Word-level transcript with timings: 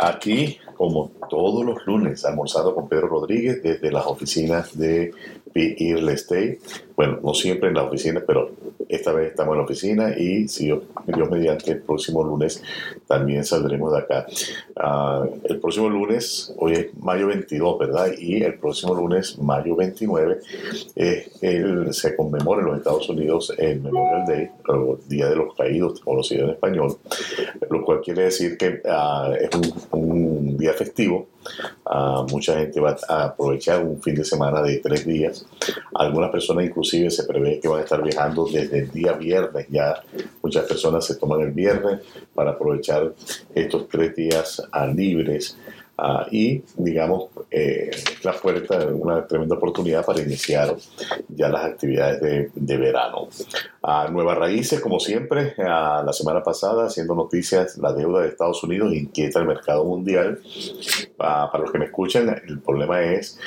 Aquí, 0.00 0.58
como 0.76 1.10
todos 1.28 1.64
los 1.64 1.84
lunes, 1.84 2.24
almorzado 2.24 2.72
con 2.72 2.88
Pedro 2.88 3.08
Rodríguez 3.08 3.60
desde 3.60 3.90
las 3.90 4.06
oficinas 4.06 4.78
de 4.78 5.12
Real 5.54 6.08
Estate. 6.08 6.58
Bueno, 6.96 7.20
no 7.22 7.34
siempre 7.34 7.68
en 7.68 7.74
la 7.74 7.84
oficina, 7.84 8.22
pero 8.26 8.50
esta 8.88 9.12
vez 9.12 9.30
estamos 9.30 9.52
en 9.52 9.58
la 9.58 9.64
oficina 9.64 10.14
y 10.16 10.48
si 10.48 10.66
Dios, 10.66 10.82
mediante 11.30 11.72
el 11.72 11.82
próximo 11.82 12.24
lunes 12.24 12.62
también 13.06 13.44
saldremos 13.44 13.92
de 13.92 13.98
acá. 13.98 14.26
Ah, 14.76 15.24
el 15.44 15.60
próximo 15.60 15.88
lunes, 15.88 16.54
hoy 16.58 16.72
es 16.72 16.86
mayo 16.98 17.26
22, 17.28 17.78
¿verdad? 17.78 18.12
Y 18.18 18.42
el 18.42 18.54
próximo 18.58 18.94
lunes, 18.94 19.38
mayo 19.38 19.76
29, 19.76 20.40
se 21.92 22.16
conmemora 22.16 22.60
en 22.60 22.66
los 22.66 22.78
Estados 22.78 23.08
Unidos 23.08 23.52
el 23.58 23.80
Memorial 23.80 24.24
Day, 24.26 24.50
el 24.68 25.08
Día 25.08 25.28
de 25.28 25.36
los 25.36 25.54
Caídos, 25.54 26.00
conocido 26.00 26.44
en 26.44 26.50
español, 26.50 26.96
lo 27.70 27.84
cual 27.84 28.00
quiere 28.00 28.24
decir 28.24 28.56
que 28.56 28.80
ah, 28.86 29.32
es 29.38 29.50
un, 29.92 30.56
día 30.56 30.72
festivo. 30.72 31.28
Ah, 31.84 32.24
mucha 32.30 32.58
gente 32.58 32.80
va 32.80 32.96
a 33.08 33.24
aprovechar 33.24 33.82
un 33.82 34.00
fin 34.02 34.14
de 34.14 34.24
semana 34.24 34.62
de 34.62 34.78
tres 34.78 35.06
días. 35.06 35.46
Algunas 35.94 36.30
personas 36.30 36.64
inclusive 36.64 37.10
se 37.10 37.24
prevé 37.24 37.60
que 37.60 37.68
van 37.68 37.80
a 37.80 37.84
estar 37.84 38.02
viajando 38.02 38.46
desde 38.46 38.80
el 38.80 38.90
día 38.90 39.12
viernes. 39.12 39.66
Ya 39.70 40.02
muchas 40.42 40.66
personas 40.66 41.04
se 41.04 41.16
toman 41.16 41.40
el 41.40 41.52
viernes 41.52 42.00
para 42.34 42.50
aprovechar 42.50 43.12
estos 43.54 43.88
tres 43.88 44.14
días 44.14 44.62
libres 44.94 45.56
Ah, 46.00 46.28
y, 46.30 46.62
digamos, 46.76 47.24
eh, 47.50 47.90
la 48.22 48.32
puerta 48.32 48.86
una 48.86 49.26
tremenda 49.26 49.56
oportunidad 49.56 50.06
para 50.06 50.22
iniciar 50.22 50.76
ya 51.28 51.48
las 51.48 51.64
actividades 51.64 52.20
de, 52.20 52.50
de 52.54 52.76
verano. 52.76 53.28
A 53.82 54.08
Nuevas 54.08 54.38
Raíces, 54.38 54.80
como 54.80 55.00
siempre, 55.00 55.54
la 55.56 56.12
semana 56.12 56.44
pasada, 56.44 56.86
haciendo 56.86 57.16
noticias, 57.16 57.78
la 57.78 57.92
deuda 57.92 58.22
de 58.22 58.28
Estados 58.28 58.62
Unidos 58.62 58.94
inquieta 58.94 59.40
el 59.40 59.46
mercado 59.46 59.84
mundial. 59.84 60.38
para 61.16 61.58
los 61.58 61.72
que 61.72 61.78
me 61.78 61.86
escuchan, 61.86 62.42
el 62.46 62.60
problema 62.60 63.02
es 63.02 63.40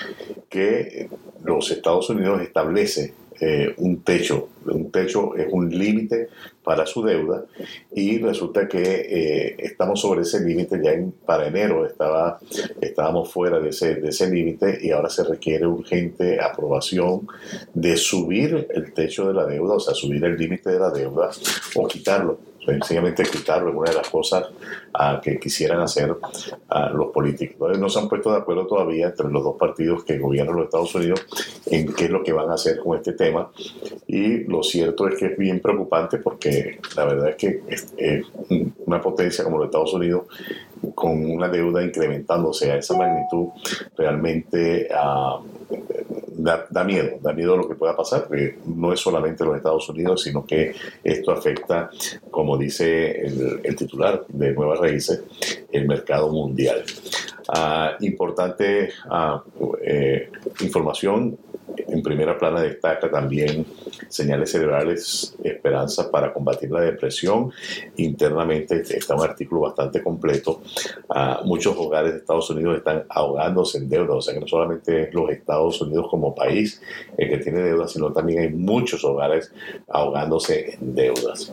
que 0.49 1.09
los 1.43 1.71
Estados 1.71 2.09
Unidos 2.09 2.41
establecen 2.41 3.13
eh, 3.41 3.73
un 3.77 4.03
techo. 4.03 4.49
Un 4.65 4.91
techo 4.91 5.35
es 5.35 5.47
un 5.51 5.67
límite 5.69 6.29
para 6.63 6.85
su 6.85 7.03
deuda 7.03 7.43
y 7.91 8.19
resulta 8.19 8.67
que 8.67 8.81
eh, 8.83 9.55
estamos 9.57 9.99
sobre 9.99 10.21
ese 10.21 10.39
límite 10.41 10.79
ya 10.83 10.91
para 11.25 11.47
enero 11.47 11.87
estaba, 11.87 12.37
estábamos 12.79 13.33
fuera 13.33 13.59
de 13.59 13.69
ese, 13.69 13.95
de 13.95 14.09
ese 14.09 14.29
límite 14.29 14.77
y 14.79 14.91
ahora 14.91 15.09
se 15.09 15.23
requiere 15.23 15.65
urgente 15.65 16.39
aprobación 16.39 17.27
de 17.73 17.97
subir 17.97 18.67
el 18.69 18.93
techo 18.93 19.27
de 19.27 19.33
la 19.33 19.45
deuda, 19.47 19.73
o 19.73 19.79
sea, 19.79 19.95
subir 19.95 20.23
el 20.23 20.37
límite 20.37 20.69
de 20.69 20.79
la 20.79 20.91
deuda 20.91 21.31
o 21.75 21.87
quitarlo 21.87 22.50
sencillamente 22.73 23.23
quitarlo, 23.23 23.77
una 23.77 23.91
de 23.91 23.97
las 23.97 24.09
cosas 24.09 24.47
ah, 24.93 25.19
que 25.23 25.39
quisieran 25.39 25.79
hacer 25.81 26.15
ah, 26.69 26.89
los 26.93 27.07
políticos. 27.07 27.77
no 27.77 27.89
se 27.89 27.99
han 27.99 28.09
puesto 28.09 28.31
de 28.31 28.37
acuerdo 28.37 28.67
todavía 28.67 29.07
entre 29.07 29.29
los 29.29 29.43
dos 29.43 29.55
partidos 29.57 30.03
que 30.03 30.17
gobiernan 30.17 30.55
los 30.55 30.65
Estados 30.65 30.93
Unidos 30.95 31.25
en 31.65 31.93
qué 31.93 32.05
es 32.05 32.11
lo 32.11 32.23
que 32.23 32.33
van 32.33 32.49
a 32.49 32.55
hacer 32.55 32.79
con 32.79 32.97
este 32.97 33.13
tema. 33.13 33.51
Y 34.07 34.43
lo 34.45 34.63
cierto 34.63 35.07
es 35.07 35.19
que 35.19 35.27
es 35.27 35.37
bien 35.37 35.59
preocupante 35.59 36.17
porque 36.17 36.79
la 36.95 37.05
verdad 37.05 37.29
es 37.29 37.35
que 37.35 38.23
una 38.85 39.01
potencia 39.01 39.43
como 39.43 39.57
los 39.57 39.65
Estados 39.67 39.93
Unidos 39.93 40.23
con 40.95 41.25
una 41.25 41.47
deuda 41.47 41.83
incrementándose 41.83 42.71
a 42.71 42.77
esa 42.77 42.97
magnitud 42.97 43.49
realmente 43.95 44.87
ah, 44.93 45.39
da, 46.41 46.83
miedo, 46.83 47.17
da 47.21 47.33
miedo 47.33 47.55
lo 47.55 47.67
que 47.67 47.75
pueda 47.75 47.95
pasar, 47.95 48.27
porque 48.27 48.57
no 48.65 48.91
es 48.93 48.99
solamente 48.99 49.45
los 49.45 49.55
Estados 49.55 49.87
Unidos, 49.89 50.23
sino 50.23 50.45
que 50.45 50.73
esto 51.03 51.31
afecta, 51.31 51.89
como 52.29 52.57
dice 52.57 53.21
el, 53.21 53.75
titular 53.75 54.25
de 54.27 54.53
Nuevas 54.53 54.79
Raíces, 54.79 55.23
el 55.71 55.87
mercado 55.87 56.29
mundial. 56.29 56.83
Ah, 57.47 57.95
importante 57.99 58.91
ah, 59.09 59.43
eh, 59.83 60.29
información 60.61 61.37
en 61.77 62.01
primera 62.01 62.37
plana 62.37 62.61
destaca 62.61 63.09
también 63.09 63.65
señales 64.07 64.51
cerebrales, 64.51 65.35
esperanza 65.43 66.09
para 66.11 66.33
combatir 66.33 66.71
la 66.71 66.81
depresión. 66.81 67.51
Internamente 67.97 68.81
está 68.95 69.15
un 69.15 69.23
artículo 69.23 69.61
bastante 69.61 70.01
completo. 70.01 70.61
Ah, 71.09 71.41
muchos 71.45 71.75
hogares 71.77 72.13
de 72.13 72.19
Estados 72.19 72.49
Unidos 72.49 72.77
están 72.77 73.03
ahogándose 73.09 73.77
en 73.77 73.89
deuda, 73.89 74.15
o 74.15 74.21
sea 74.21 74.33
que 74.33 74.39
no 74.39 74.47
solamente 74.47 75.09
los 75.11 75.29
Estados 75.29 75.81
Unidos 75.81 76.07
como 76.09 76.35
país 76.35 76.81
el 77.17 77.29
que 77.29 77.37
tiene 77.37 77.61
deudas, 77.61 77.91
sino 77.91 78.11
también 78.11 78.39
hay 78.39 78.49
muchos 78.49 79.03
hogares 79.03 79.51
ahogándose 79.87 80.75
en 80.75 80.95
deudas. 80.95 81.51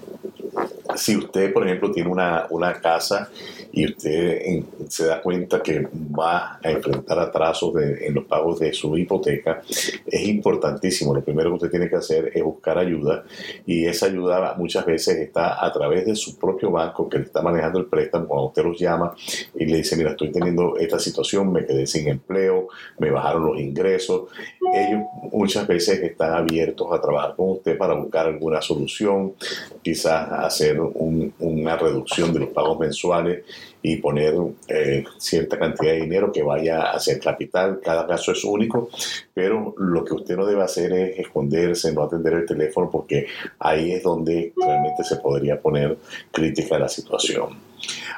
Si 0.98 1.16
usted, 1.16 1.52
por 1.52 1.64
ejemplo, 1.64 1.90
tiene 1.90 2.10
una, 2.10 2.46
una 2.50 2.74
casa 2.80 3.30
y 3.72 3.86
usted 3.86 4.62
se 4.88 5.06
da 5.06 5.20
cuenta 5.20 5.62
que 5.62 5.86
va 6.18 6.58
a 6.62 6.70
enfrentar 6.70 7.18
atrasos 7.18 7.74
en 7.76 8.14
los 8.14 8.24
pagos 8.24 8.58
de 8.58 8.72
su 8.72 8.96
hipoteca, 8.96 9.62
es 10.06 10.28
importantísimo. 10.28 11.14
Lo 11.14 11.22
primero 11.22 11.50
que 11.50 11.54
usted 11.54 11.70
tiene 11.70 11.88
que 11.88 11.96
hacer 11.96 12.32
es 12.34 12.42
buscar 12.42 12.78
ayuda 12.78 13.24
y 13.66 13.86
esa 13.86 14.06
ayuda 14.06 14.54
muchas 14.56 14.84
veces 14.84 15.16
está 15.18 15.64
a 15.64 15.72
través 15.72 16.06
de 16.06 16.16
su 16.16 16.36
propio 16.36 16.70
banco 16.70 17.08
que 17.08 17.18
le 17.18 17.24
está 17.24 17.42
manejando 17.42 17.78
el 17.78 17.86
préstamo. 17.86 18.26
Cuando 18.26 18.46
usted 18.48 18.64
los 18.64 18.78
llama 18.78 19.14
y 19.54 19.66
le 19.66 19.78
dice, 19.78 19.96
mira, 19.96 20.10
estoy 20.10 20.30
teniendo 20.32 20.76
esta 20.76 20.98
situación, 20.98 21.52
me 21.52 21.64
quedé 21.64 21.86
sin 21.86 22.08
empleo, 22.08 22.68
me 22.98 23.10
bajaron 23.10 23.46
los 23.46 23.60
ingresos, 23.60 24.28
ellos 24.74 25.02
muchas 25.32 25.66
veces 25.66 26.02
están 26.02 26.32
abiertos 26.34 26.88
a 26.92 27.00
trabajar 27.00 27.34
con 27.36 27.50
usted 27.50 27.76
para 27.76 27.94
buscar 27.94 28.26
alguna 28.26 28.60
solución, 28.60 29.34
quizás 29.82 30.30
hacer 30.32 30.80
una 30.94 31.76
reducción 31.76 32.32
de 32.32 32.40
los 32.40 32.48
pagos 32.50 32.78
mensuales 32.78 33.44
y 33.82 33.96
poner 33.96 34.34
eh, 34.68 35.04
cierta 35.18 35.58
cantidad 35.58 35.92
de 35.92 36.00
dinero 36.00 36.32
que 36.32 36.42
vaya 36.42 36.90
hacia 36.90 37.14
el 37.14 37.20
capital. 37.20 37.80
Cada 37.82 38.06
caso 38.06 38.32
es 38.32 38.44
único, 38.44 38.90
pero 39.32 39.74
lo 39.78 40.04
que 40.04 40.14
usted 40.14 40.36
no 40.36 40.46
debe 40.46 40.62
hacer 40.62 40.92
es 40.92 41.18
esconderse, 41.20 41.92
no 41.92 42.02
atender 42.02 42.34
el 42.34 42.46
teléfono, 42.46 42.90
porque 42.90 43.26
ahí 43.58 43.92
es 43.92 44.02
donde 44.02 44.52
realmente 44.56 45.04
se 45.04 45.16
podría 45.16 45.60
poner 45.60 45.96
crítica 46.32 46.76
a 46.76 46.80
la 46.80 46.88
situación. 46.88 47.68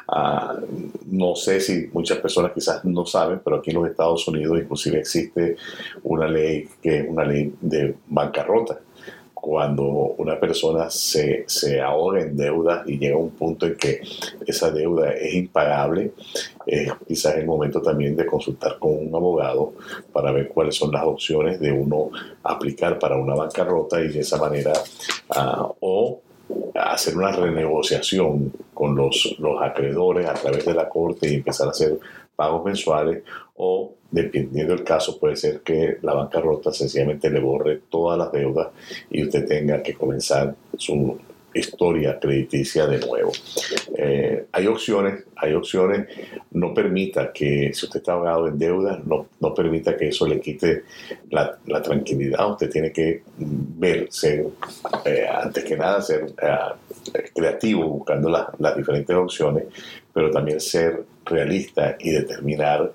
Ah, 0.09 0.57
no 1.07 1.37
sé 1.37 1.61
si 1.61 1.89
muchas 1.93 2.19
personas 2.19 2.53
quizás 2.53 2.85
no 2.85 3.07
saben, 3.07 3.41
pero 3.45 3.57
aquí 3.57 3.71
en 3.71 3.77
los 3.77 3.89
Estados 3.89 4.27
Unidos 4.27 4.59
inclusive 4.59 4.99
existe 4.99 5.57
una 6.03 6.27
ley 6.27 6.67
que 6.83 7.01
es 7.01 7.09
una 7.09 7.25
ley 7.25 7.55
de 7.61 7.95
bancarrota 8.09 8.81
cuando 9.41 9.85
una 10.19 10.39
persona 10.39 10.91
se, 10.91 11.45
se, 11.47 11.81
ahoga 11.81 12.21
en 12.21 12.37
deuda 12.37 12.83
y 12.87 12.99
llega 12.99 13.15
a 13.15 13.19
un 13.19 13.31
punto 13.31 13.67
en 13.67 13.77
que 13.77 14.01
esa 14.47 14.71
deuda 14.71 15.13
es 15.13 15.35
impagable, 15.35 16.13
es 16.67 16.93
quizás 17.07 17.37
el 17.37 17.47
momento 17.47 17.81
también 17.81 18.17
de 18.17 18.27
consultar 18.27 18.79
con 18.79 18.93
un 18.93 19.15
abogado 19.15 19.73
para 20.13 20.31
ver 20.33 20.49
cuáles 20.49 20.77
son 20.77 20.93
las 20.93 21.05
opciones 21.05 21.59
de 21.59 21.73
uno 21.73 22.11
aplicar 22.43 22.99
para 22.99 23.17
una 23.17 23.35
bancarrota 23.35 24.01
y 24.03 24.09
de 24.09 24.21
esa 24.21 24.37
manera 24.37 24.73
uh, 25.31 25.73
o 25.81 26.21
hacer 26.75 27.17
una 27.17 27.33
renegociación 27.33 28.53
con 28.75 28.97
los, 28.97 29.37
los 29.39 29.63
acreedores 29.63 30.27
a 30.27 30.35
través 30.35 30.65
de 30.65 30.75
la 30.75 30.89
corte 30.89 31.31
y 31.31 31.35
empezar 31.37 31.69
a 31.69 31.71
hacer 31.71 31.99
pagos 32.41 32.65
mensuales 32.65 33.23
o, 33.57 33.93
dependiendo 34.11 34.75
del 34.75 34.83
caso, 34.83 35.19
puede 35.21 35.37
ser 35.37 35.61
que 35.61 35.99
la 36.01 36.15
bancarrota 36.15 36.73
sencillamente 36.73 37.29
le 37.29 37.39
borre 37.39 37.83
todas 37.91 38.17
las 38.17 38.33
deudas 38.33 38.69
y 39.11 39.25
usted 39.25 39.47
tenga 39.47 39.83
que 39.83 39.93
comenzar 39.93 40.55
su 40.75 41.19
historia 41.53 42.19
crediticia 42.19 42.87
de 42.87 42.99
nuevo. 42.99 43.31
Eh, 43.95 44.47
hay 44.53 44.67
opciones, 44.67 45.25
hay 45.37 45.53
opciones. 45.53 46.07
No 46.53 46.73
permita 46.73 47.31
que, 47.31 47.73
si 47.75 47.85
usted 47.85 47.99
está 47.99 48.13
ahogado 48.13 48.49
en 48.49 48.59
deudas, 48.59 49.05
no, 49.05 49.27
no 49.39 49.53
permita 49.53 49.95
que 49.99 50.09
eso 50.09 50.27
le 50.27 50.41
quite 50.41 50.85
la, 51.31 51.59
la 51.67 51.83
tranquilidad. 51.83 52.53
Usted 52.53 52.71
tiene 52.71 52.91
que 52.91 53.23
ver, 53.37 54.07
ser, 54.11 54.47
eh, 55.05 55.27
antes 55.31 55.63
que 55.63 55.77
nada, 55.77 56.01
ser 56.01 56.33
eh, 56.41 57.31
creativo 57.35 57.87
buscando 57.87 58.31
las 58.31 58.77
diferentes 58.77 59.15
opciones, 59.15 59.65
pero 60.13 60.31
también 60.31 60.61
ser 60.61 61.05
realista 61.25 61.97
y 62.01 62.11
determinar 62.11 62.93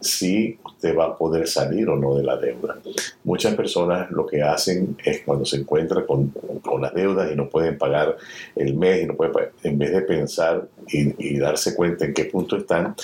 si 0.00 0.58
usted 0.64 0.96
va 0.96 1.06
a 1.06 1.16
poder 1.16 1.46
salir 1.46 1.88
o 1.88 1.96
no 1.96 2.14
de 2.16 2.24
la 2.24 2.36
deuda. 2.36 2.76
Muchas 3.24 3.54
personas 3.54 4.10
lo 4.10 4.26
que 4.26 4.42
hacen 4.42 4.96
es 5.04 5.22
cuando 5.22 5.44
se 5.44 5.58
encuentran 5.58 6.04
con, 6.04 6.28
con 6.62 6.82
las 6.82 6.92
deudas 6.94 7.30
y 7.32 7.36
no 7.36 7.48
pueden 7.48 7.78
pagar 7.78 8.16
el 8.54 8.74
mes, 8.74 9.02
y 9.02 9.06
no 9.06 9.14
pueden 9.14 9.34
en 9.62 9.78
vez 9.78 9.92
de 9.92 10.02
pensar 10.02 10.68
y, 10.88 11.34
y 11.34 11.38
darse 11.38 11.74
cuenta 11.74 12.04
en 12.04 12.14
qué 12.14 12.24
punto 12.24 12.56
están, 12.56 12.94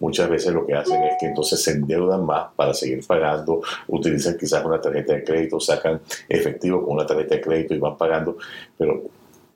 muchas 0.00 0.28
veces 0.28 0.52
lo 0.52 0.66
que 0.66 0.74
hacen 0.74 1.02
es 1.04 1.14
que 1.18 1.26
entonces 1.26 1.62
se 1.62 1.72
endeudan 1.72 2.24
más 2.26 2.48
para 2.56 2.74
seguir 2.74 3.04
pagando, 3.06 3.62
utilizan 3.88 4.36
quizás 4.36 4.64
una 4.64 4.80
tarjeta 4.80 5.14
de 5.14 5.24
crédito, 5.24 5.60
sacan 5.60 6.00
efectivo 6.28 6.84
con 6.84 6.94
una 6.94 7.06
tarjeta 7.06 7.36
de 7.36 7.40
crédito 7.40 7.74
y 7.74 7.78
van 7.78 7.96
pagando, 7.96 8.36
pero 8.76 9.02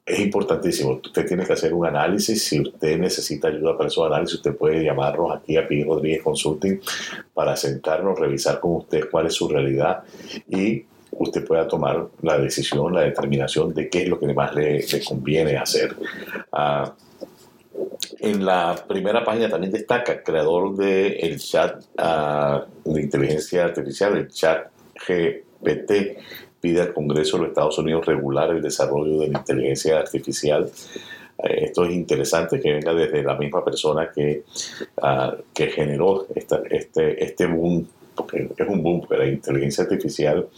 es 0.06 0.20
importantísimo. 0.20 1.00
Usted 1.04 1.26
tiene 1.26 1.44
que 1.44 1.52
hacer 1.52 1.74
un 1.74 1.84
análisis. 1.84 2.44
Si 2.44 2.60
usted 2.60 2.96
necesita 2.96 3.48
ayuda 3.48 3.76
para 3.76 3.88
esos 3.88 4.06
análisis, 4.06 4.36
usted 4.36 4.54
puede 4.54 4.84
llamarnos 4.84 5.36
aquí 5.36 5.56
a 5.56 5.66
Pi 5.66 5.82
Rodríguez 5.82 6.22
Consulting 6.22 6.80
para 7.34 7.56
sentarnos, 7.56 8.18
revisar 8.18 8.60
con 8.60 8.76
usted 8.76 9.10
cuál 9.10 9.26
es 9.26 9.34
su 9.34 9.48
realidad 9.48 10.04
y 10.48 10.84
usted 11.10 11.44
pueda 11.44 11.66
tomar 11.66 12.06
la 12.22 12.38
decisión, 12.38 12.94
la 12.94 13.00
determinación 13.00 13.74
de 13.74 13.88
qué 13.88 14.02
es 14.02 14.08
lo 14.08 14.20
que 14.20 14.32
más 14.32 14.54
le, 14.54 14.84
conviene 15.04 15.56
hacer. 15.56 15.96
Ah, 16.52 16.94
en 18.20 18.44
la 18.44 18.76
primera 18.86 19.24
página 19.24 19.48
también 19.48 19.72
destaca, 19.72 20.22
creador 20.22 20.76
del 20.76 21.16
el 21.20 21.38
chat 21.38 21.82
uh, 21.98 22.90
de 22.90 23.02
inteligencia 23.02 23.64
artificial, 23.64 24.16
el 24.16 24.28
chat 24.28 24.68
GPT, 25.06 26.18
pide 26.60 26.80
al 26.80 26.92
Congreso 26.92 27.36
de 27.36 27.42
los 27.42 27.48
Estados 27.50 27.78
Unidos 27.78 28.06
regular 28.06 28.50
el 28.50 28.62
desarrollo 28.62 29.20
de 29.20 29.28
la 29.28 29.38
inteligencia 29.38 29.98
artificial. 29.98 30.70
Eh, 31.38 31.64
esto 31.66 31.84
es 31.84 31.92
interesante 31.92 32.60
que 32.60 32.72
venga 32.72 32.94
desde 32.94 33.22
la 33.22 33.36
misma 33.36 33.64
persona 33.64 34.10
que, 34.14 34.44
uh, 34.96 35.42
que 35.52 35.66
generó 35.68 36.26
esta, 36.34 36.62
este, 36.70 37.22
este 37.22 37.46
boom 37.46 37.86
porque 38.24 38.48
es 38.56 38.68
un 38.68 38.82
boom, 38.82 39.00
porque 39.00 39.18
la 39.18 39.28
inteligencia 39.28 39.84
artificial 39.84 40.48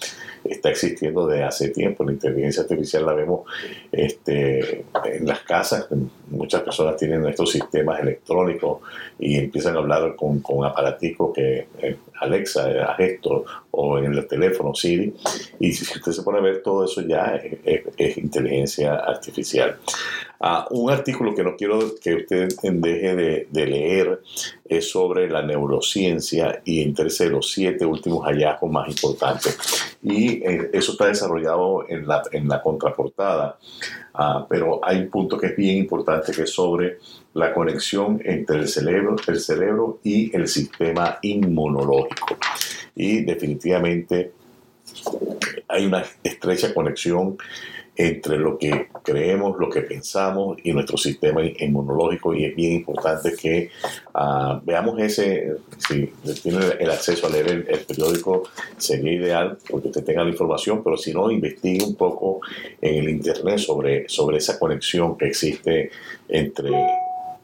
está 0.44 0.70
existiendo 0.70 1.26
desde 1.26 1.44
hace 1.44 1.68
tiempo. 1.70 2.04
La 2.04 2.12
inteligencia 2.12 2.62
artificial 2.62 3.04
la 3.04 3.12
vemos 3.14 3.40
este, 3.92 4.84
en 5.04 5.26
las 5.26 5.40
casas. 5.40 5.86
Muchas 6.28 6.62
personas 6.62 6.96
tienen 6.96 7.26
estos 7.26 7.50
sistemas 7.50 8.00
electrónicos 8.00 8.80
y 9.18 9.36
empiezan 9.36 9.76
a 9.76 9.78
hablar 9.78 10.14
con, 10.16 10.40
con 10.40 10.64
aparaticos 10.64 11.32
que 11.34 11.66
eh, 11.80 11.96
Alexa, 12.20 12.66
a 12.66 12.96
esto, 12.98 13.44
o 13.70 13.98
en 13.98 14.12
el 14.12 14.26
teléfono 14.26 14.74
Siri. 14.74 15.14
Y 15.58 15.72
si 15.72 15.84
usted 15.84 16.12
se 16.12 16.22
pone 16.22 16.38
a 16.38 16.42
ver 16.42 16.62
todo 16.62 16.84
eso 16.84 17.00
ya 17.02 17.40
es, 17.64 18.18
inteligencia 18.18 18.94
artificial. 18.94 19.76
Ah, 20.40 20.66
un 20.70 20.90
artículo 20.90 21.34
que 21.34 21.42
no 21.42 21.56
quiero 21.56 21.80
que 22.00 22.14
usted 22.14 22.48
deje 22.62 23.16
de, 23.16 23.48
de, 23.50 23.66
leer 23.66 24.20
es 24.68 24.90
sobre 24.90 25.28
la 25.28 25.42
neurociencia 25.42 26.60
y 26.64 26.82
entre 26.82 27.08
los 27.28 27.50
siete 27.50 27.84
últimos 27.84 28.24
hallazgos 28.24 28.70
más 28.70 28.88
importantes. 28.88 29.56
Y 30.02 30.42
eh, 30.44 30.70
eso 30.72 30.92
está 30.92 31.06
desarrollado 31.06 31.88
en 31.88 32.06
la, 32.06 32.22
en 32.32 32.48
la 32.48 32.62
contraportada, 32.62 33.58
ah, 34.14 34.46
pero 34.48 34.80
hay 34.84 34.98
un 34.98 35.10
punto 35.10 35.38
que 35.38 35.48
es 35.48 35.56
bien 35.56 35.78
importante 35.78 36.32
que 36.32 36.42
es 36.42 36.50
sobre 36.50 36.98
la 37.34 37.52
conexión 37.52 38.20
entre 38.24 38.58
el 38.58 38.68
cerebro, 38.68 39.16
el 39.26 39.40
cerebro 39.40 40.00
y 40.02 40.34
el 40.36 40.48
sistema 40.48 41.18
inmunológico. 41.22 42.36
Y 42.94 43.22
definitivamente 43.22 44.32
hay 45.68 45.86
una 45.86 46.04
estrecha 46.22 46.74
conexión 46.74 47.36
entre 47.98 48.38
lo 48.38 48.56
que 48.56 48.86
creemos, 49.02 49.58
lo 49.58 49.68
que 49.68 49.82
pensamos 49.82 50.56
y 50.62 50.72
nuestro 50.72 50.96
sistema 50.96 51.42
inmunológico 51.44 52.32
y 52.32 52.44
es 52.44 52.54
bien 52.54 52.74
importante 52.74 53.34
que 53.34 53.70
uh, 54.14 54.60
veamos 54.64 55.00
ese, 55.00 55.56
si 55.78 56.06
tiene 56.40 56.60
el 56.78 56.90
acceso 56.92 57.26
a 57.26 57.30
leer 57.30 57.66
el, 57.68 57.80
periódico 57.80 58.44
sería 58.76 59.12
ideal 59.12 59.58
porque 59.68 59.88
usted 59.88 60.04
tenga 60.04 60.22
la 60.22 60.30
información, 60.30 60.80
pero 60.84 60.96
si 60.96 61.12
no, 61.12 61.28
investigue 61.28 61.84
un 61.84 61.96
poco 61.96 62.40
en 62.80 63.02
el 63.02 63.08
internet 63.08 63.58
sobre, 63.58 64.08
sobre 64.08 64.38
esa 64.38 64.60
conexión 64.60 65.18
que 65.18 65.26
existe 65.26 65.90
entre 66.28 66.70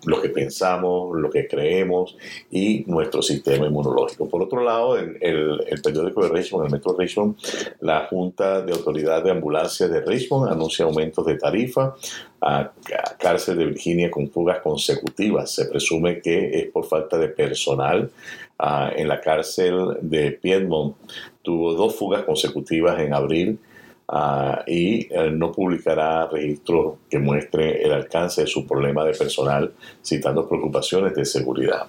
lo 0.06 0.20
que 0.20 0.28
pensamos, 0.28 1.18
lo 1.18 1.30
que 1.30 1.46
creemos 1.46 2.16
y 2.50 2.84
nuestro 2.86 3.22
sistema 3.22 3.66
inmunológico. 3.66 4.28
Por 4.28 4.42
otro 4.42 4.62
lado, 4.62 4.98
en 4.98 5.16
el, 5.20 5.60
periódico 5.82 6.22
de 6.22 6.28
Richmond, 6.28 6.66
el 6.66 6.72
Metro 6.72 6.96
Richmond, 6.96 7.36
la 7.80 8.06
Junta 8.06 8.62
de 8.62 8.72
Autoridad 8.72 9.22
de 9.22 9.30
Ambulancia 9.30 9.88
de 9.88 10.00
Richmond 10.00 10.52
anuncia 10.52 10.84
aumentos 10.84 11.24
de 11.26 11.36
tarifa 11.36 11.94
a, 12.40 12.72
cárcel 13.18 13.58
de 13.58 13.66
Virginia 13.66 14.10
con 14.10 14.30
fugas 14.30 14.60
consecutivas. 14.60 15.50
Se 15.50 15.66
presume 15.66 16.20
que 16.20 16.58
es 16.58 16.70
por 16.70 16.84
falta 16.86 17.18
de 17.18 17.28
personal. 17.28 18.10
Ah, 18.58 18.92
en 18.94 19.08
la 19.08 19.20
cárcel 19.20 19.96
de 20.00 20.30
Piedmont 20.30 20.96
tuvo 21.42 21.74
dos 21.74 21.96
fugas 21.96 22.22
consecutivas 22.22 23.00
en 23.00 23.12
abril 23.12 23.58
Ah, 24.06 24.62
y 24.66 25.08
eh, 25.10 25.30
no 25.30 25.50
publicará 25.50 26.26
registros 26.26 26.96
que 27.08 27.18
muestre 27.18 27.82
el 27.82 27.90
alcance 27.90 28.42
de 28.42 28.46
su 28.46 28.66
problema 28.66 29.02
de 29.02 29.12
personal, 29.14 29.72
citando 30.02 30.46
preocupaciones 30.46 31.14
de 31.14 31.24
seguridad. 31.24 31.86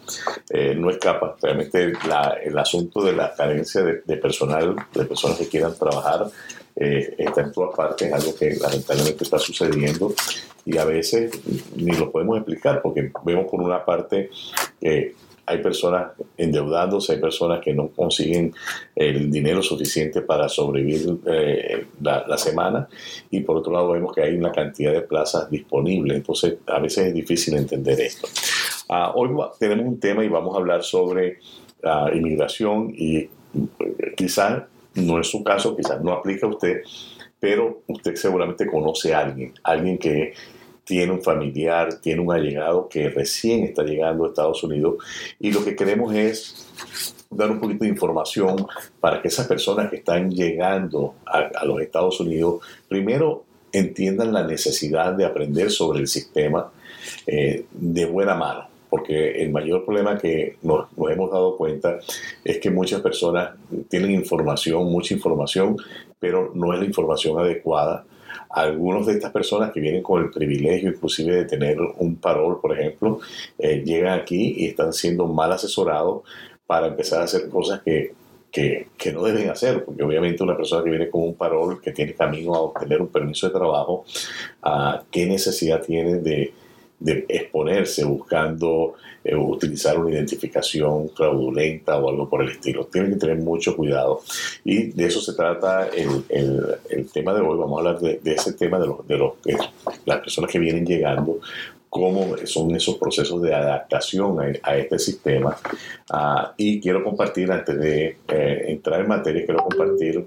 Eh, 0.50 0.76
no 0.76 0.90
escapa, 0.90 1.36
realmente 1.42 1.92
el 2.44 2.58
asunto 2.58 3.04
de 3.04 3.14
la 3.14 3.34
carencia 3.34 3.84
de, 3.84 4.18
personal, 4.18 4.76
de 4.94 5.06
personas 5.06 5.38
que 5.38 5.50
quieran 5.50 5.76
trabajar, 5.78 6.28
eh, 6.78 7.16
está 7.18 7.42
en 7.42 7.52
todas 7.52 7.76
partes, 7.76 8.08
es 8.08 8.14
algo 8.14 8.34
que 8.36 8.56
lamentablemente 8.56 9.24
está 9.24 9.38
sucediendo 9.38 10.14
y 10.66 10.78
a 10.78 10.86
veces 10.86 11.32
ni 11.76 11.92
lo 11.92 12.12
podemos 12.12 12.38
explicar 12.38 12.82
porque 12.82 13.12
vemos 13.24 13.46
por 13.50 13.62
una 13.62 13.84
parte 13.84 14.30
que 14.80 15.16
hay 15.46 15.60
personas 15.60 16.12
endeudándose, 16.38 17.14
hay 17.14 17.20
personas 17.20 17.62
que 17.62 17.74
no 17.74 17.90
consiguen 17.90 18.54
el 18.96 19.32
dinero 19.32 19.62
suficiente 19.62 20.22
para 20.22 20.50
sobrevivir 20.50 21.18
eh, 21.28 21.86
la, 22.02 22.38
semana 22.38 22.88
y 23.30 23.42
por 23.42 23.58
otro 23.58 23.72
lado 23.74 23.92
vemos 23.92 24.14
que 24.14 24.22
hay 24.22 24.36
una 24.36 24.52
cantidad 24.52 24.92
de 24.92 25.02
plazas 25.02 25.50
disponibles, 25.50 26.18
entonces 26.18 26.56
a 26.68 26.80
veces 26.80 27.08
es 27.08 27.14
difícil 27.14 27.56
entender 27.56 28.00
esto. 28.02 28.28
Ah, 28.90 29.14
hoy 29.16 29.30
tenemos 29.60 29.86
un 29.86 30.00
tema 30.00 30.24
y 30.24 30.30
vamos 30.30 30.56
a 30.56 30.60
hablar 30.60 30.84
sobre 30.84 31.40
uh, 31.84 32.16
inmigración 32.16 32.94
y 32.96 33.18
eh, 33.18 33.30
quizás 34.16 34.64
no 34.96 35.20
es 35.20 35.28
su 35.28 35.44
caso, 35.44 35.76
quizás 35.76 36.02
no 36.02 36.14
aplica 36.14 36.46
a 36.46 36.50
usted, 36.50 36.82
pero 37.40 37.82
usted 37.88 38.16
seguramente 38.16 38.68
conoce 38.68 39.14
a 39.14 39.20
alguien, 39.20 39.54
alguien 39.64 39.98
que 39.98 40.34
tiene 40.86 41.12
un 41.12 41.22
familiar, 41.22 41.96
tiene 42.00 42.22
un 42.22 42.32
allegado 42.32 42.88
que 42.88 43.10
recién 43.10 43.64
está 43.64 43.84
llegando 43.84 44.24
a 44.24 44.28
Estados 44.30 44.64
Unidos 44.64 45.04
y 45.40 45.52
lo 45.52 45.66
que 45.66 45.76
queremos 45.76 46.14
es 46.14 46.68
dar 47.30 47.52
un 47.52 47.60
poquito 47.60 47.84
de 47.84 47.90
información 47.90 48.66
para 49.00 49.22
que 49.22 49.28
esas 49.28 49.48
personas 49.48 49.90
que 49.90 49.98
están 49.98 50.32
llegando 50.32 51.16
a, 51.26 51.66
los 51.66 51.82
Estados 51.82 52.20
Unidos 52.20 52.64
primero 52.88 53.44
entiendan 53.72 54.32
la 54.32 54.46
necesidad 54.46 55.14
de 55.14 55.26
aprender 55.26 55.72
sobre 55.72 56.00
el 56.00 56.08
sistema 56.08 56.72
eh, 57.28 57.66
de 57.72 58.06
buena 58.06 58.36
mano 58.36 58.70
porque 58.88 59.42
el 59.42 59.52
mayor 59.52 59.84
problema 59.84 60.18
que 60.18 60.56
nos, 60.62 60.86
nos, 60.96 61.12
hemos 61.12 61.30
dado 61.30 61.58
cuenta 61.58 62.00
es 62.46 62.60
que 62.60 62.70
muchas 62.70 63.02
personas 63.02 63.56
tienen 63.90 64.12
información, 64.12 64.90
mucha 64.90 65.14
información, 65.14 65.76
pero 66.18 66.52
no 66.54 66.72
es 66.72 66.80
la 66.80 66.86
información 66.86 67.38
adecuada 67.38 68.06
algunos 68.50 69.06
de 69.08 69.14
estas 69.14 69.32
personas 69.32 69.72
que 69.72 69.80
vienen 69.80 70.04
con 70.04 70.24
el 70.24 70.30
privilegio 70.30 70.90
inclusive 70.90 71.36
de 71.36 71.46
tener 71.46 71.78
un 71.80 72.16
parol, 72.18 72.60
por 72.62 72.78
ejemplo, 72.78 73.20
eh, 73.58 73.84
llegan 73.86 74.20
aquí 74.20 74.56
y 74.58 74.68
están 74.68 74.94
siendo 74.94 75.28
mal 75.28 75.52
asesorados 75.52 76.24
para 76.66 76.88
empezar 76.88 77.22
a 77.22 77.26
hacer 77.26 77.50
cosas 77.50 77.82
que, 77.82 78.14
que, 78.52 79.12
no 79.12 79.24
deben 79.24 79.50
hacer, 79.50 79.84
porque 79.84 80.04
obviamente 80.04 80.42
una 80.42 80.56
persona 80.56 80.84
que 80.84 80.90
viene 80.90 81.10
con 81.10 81.24
un 81.24 81.36
parol, 81.36 81.82
que 81.82 81.92
tiene 81.92 82.14
camino 82.14 82.56
a 82.56 82.62
obtener 82.62 83.02
un 83.02 83.10
permiso 83.10 83.48
de 83.48 83.54
trabajo, 83.54 84.06
uh, 84.64 85.04
¿qué 85.12 85.26
necesidad 85.26 85.82
tiene 85.82 86.16
de, 86.20 86.54
de 87.00 87.26
exponerse 87.28 88.04
buscando 88.06 88.96
eh, 89.24 89.36
utilizar 89.36 89.98
una 89.98 90.12
identificación 90.12 91.10
fraudulenta 91.10 91.98
o 91.98 92.10
algo 92.10 92.30
por 92.30 92.44
el 92.44 92.50
estilo. 92.50 92.86
Tienen 92.86 93.14
que 93.14 93.20
tener 93.20 93.38
mucho 93.38 93.76
cuidado. 93.76 94.22
Y 94.64 94.92
de 94.92 95.06
eso 95.06 95.20
se 95.20 95.34
trata 95.34 95.88
el, 95.88 96.24
el, 96.90 97.10
tema 97.12 97.34
de 97.34 97.42
hoy. 97.42 97.58
Vamos 97.58 97.78
a 97.78 97.90
hablar 97.90 98.00
de, 98.00 98.34
ese 98.34 98.54
tema 98.54 98.80
de, 98.80 98.88
los, 98.88 99.08
de 99.08 99.18
los, 99.18 99.34
las 100.06 100.20
personas 100.20 100.52
que 100.52 100.60
vienen 100.60 100.86
llegando, 100.86 101.40
cómo 101.90 102.36
son 102.46 102.76
esos 102.76 102.98
procesos 102.98 103.42
de 103.42 103.54
adaptación 103.54 104.38
a, 104.62 104.78
este 104.78 105.00
sistema. 105.00 105.58
Ah, 106.12 106.54
y 106.58 106.80
quiero 106.80 107.04
compartir, 107.04 107.52
antes 107.52 107.80
de 107.80 108.18
eh, 108.28 108.66
entrar 108.68 109.02
en 109.02 109.08
materia, 109.08 109.46
quiero 109.46 109.64
compartir 109.64 110.24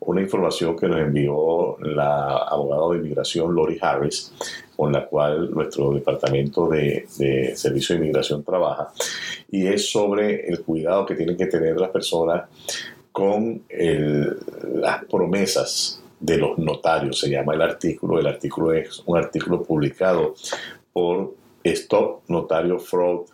una 0.00 0.20
información 0.20 0.76
que 0.76 0.88
nos 0.88 1.00
envió 1.00 1.76
la 1.80 2.38
abogada 2.38 2.90
de 2.90 2.98
inmigración 2.98 3.54
Lori 3.54 3.78
Harris, 3.80 4.32
con 4.76 4.92
la 4.92 5.06
cual 5.06 5.50
nuestro 5.50 5.92
departamento 5.92 6.68
de, 6.68 7.06
servicio 7.54 7.94
de 7.94 8.02
inmigración 8.02 8.42
trabaja, 8.42 8.92
y 9.50 9.66
es 9.66 9.90
sobre 9.90 10.48
el 10.48 10.62
cuidado 10.62 11.06
que 11.06 11.14
tienen 11.14 11.36
que 11.36 11.46
tener 11.46 11.78
las 11.80 11.90
personas 11.90 12.44
con 13.10 13.62
las 13.68 15.04
promesas 15.04 16.02
de 16.18 16.38
los 16.38 16.56
notarios, 16.58 17.18
se 17.18 17.28
llama 17.28 17.54
el 17.54 17.62
artículo, 17.62 18.18
el 18.18 18.26
artículo 18.26 18.72
es 18.72 19.02
un 19.04 19.18
artículo 19.18 19.62
publicado 19.62 20.34
por 20.92 21.34
Stop 21.64 22.22
Notario 22.28 22.78
Fraud 22.78 23.26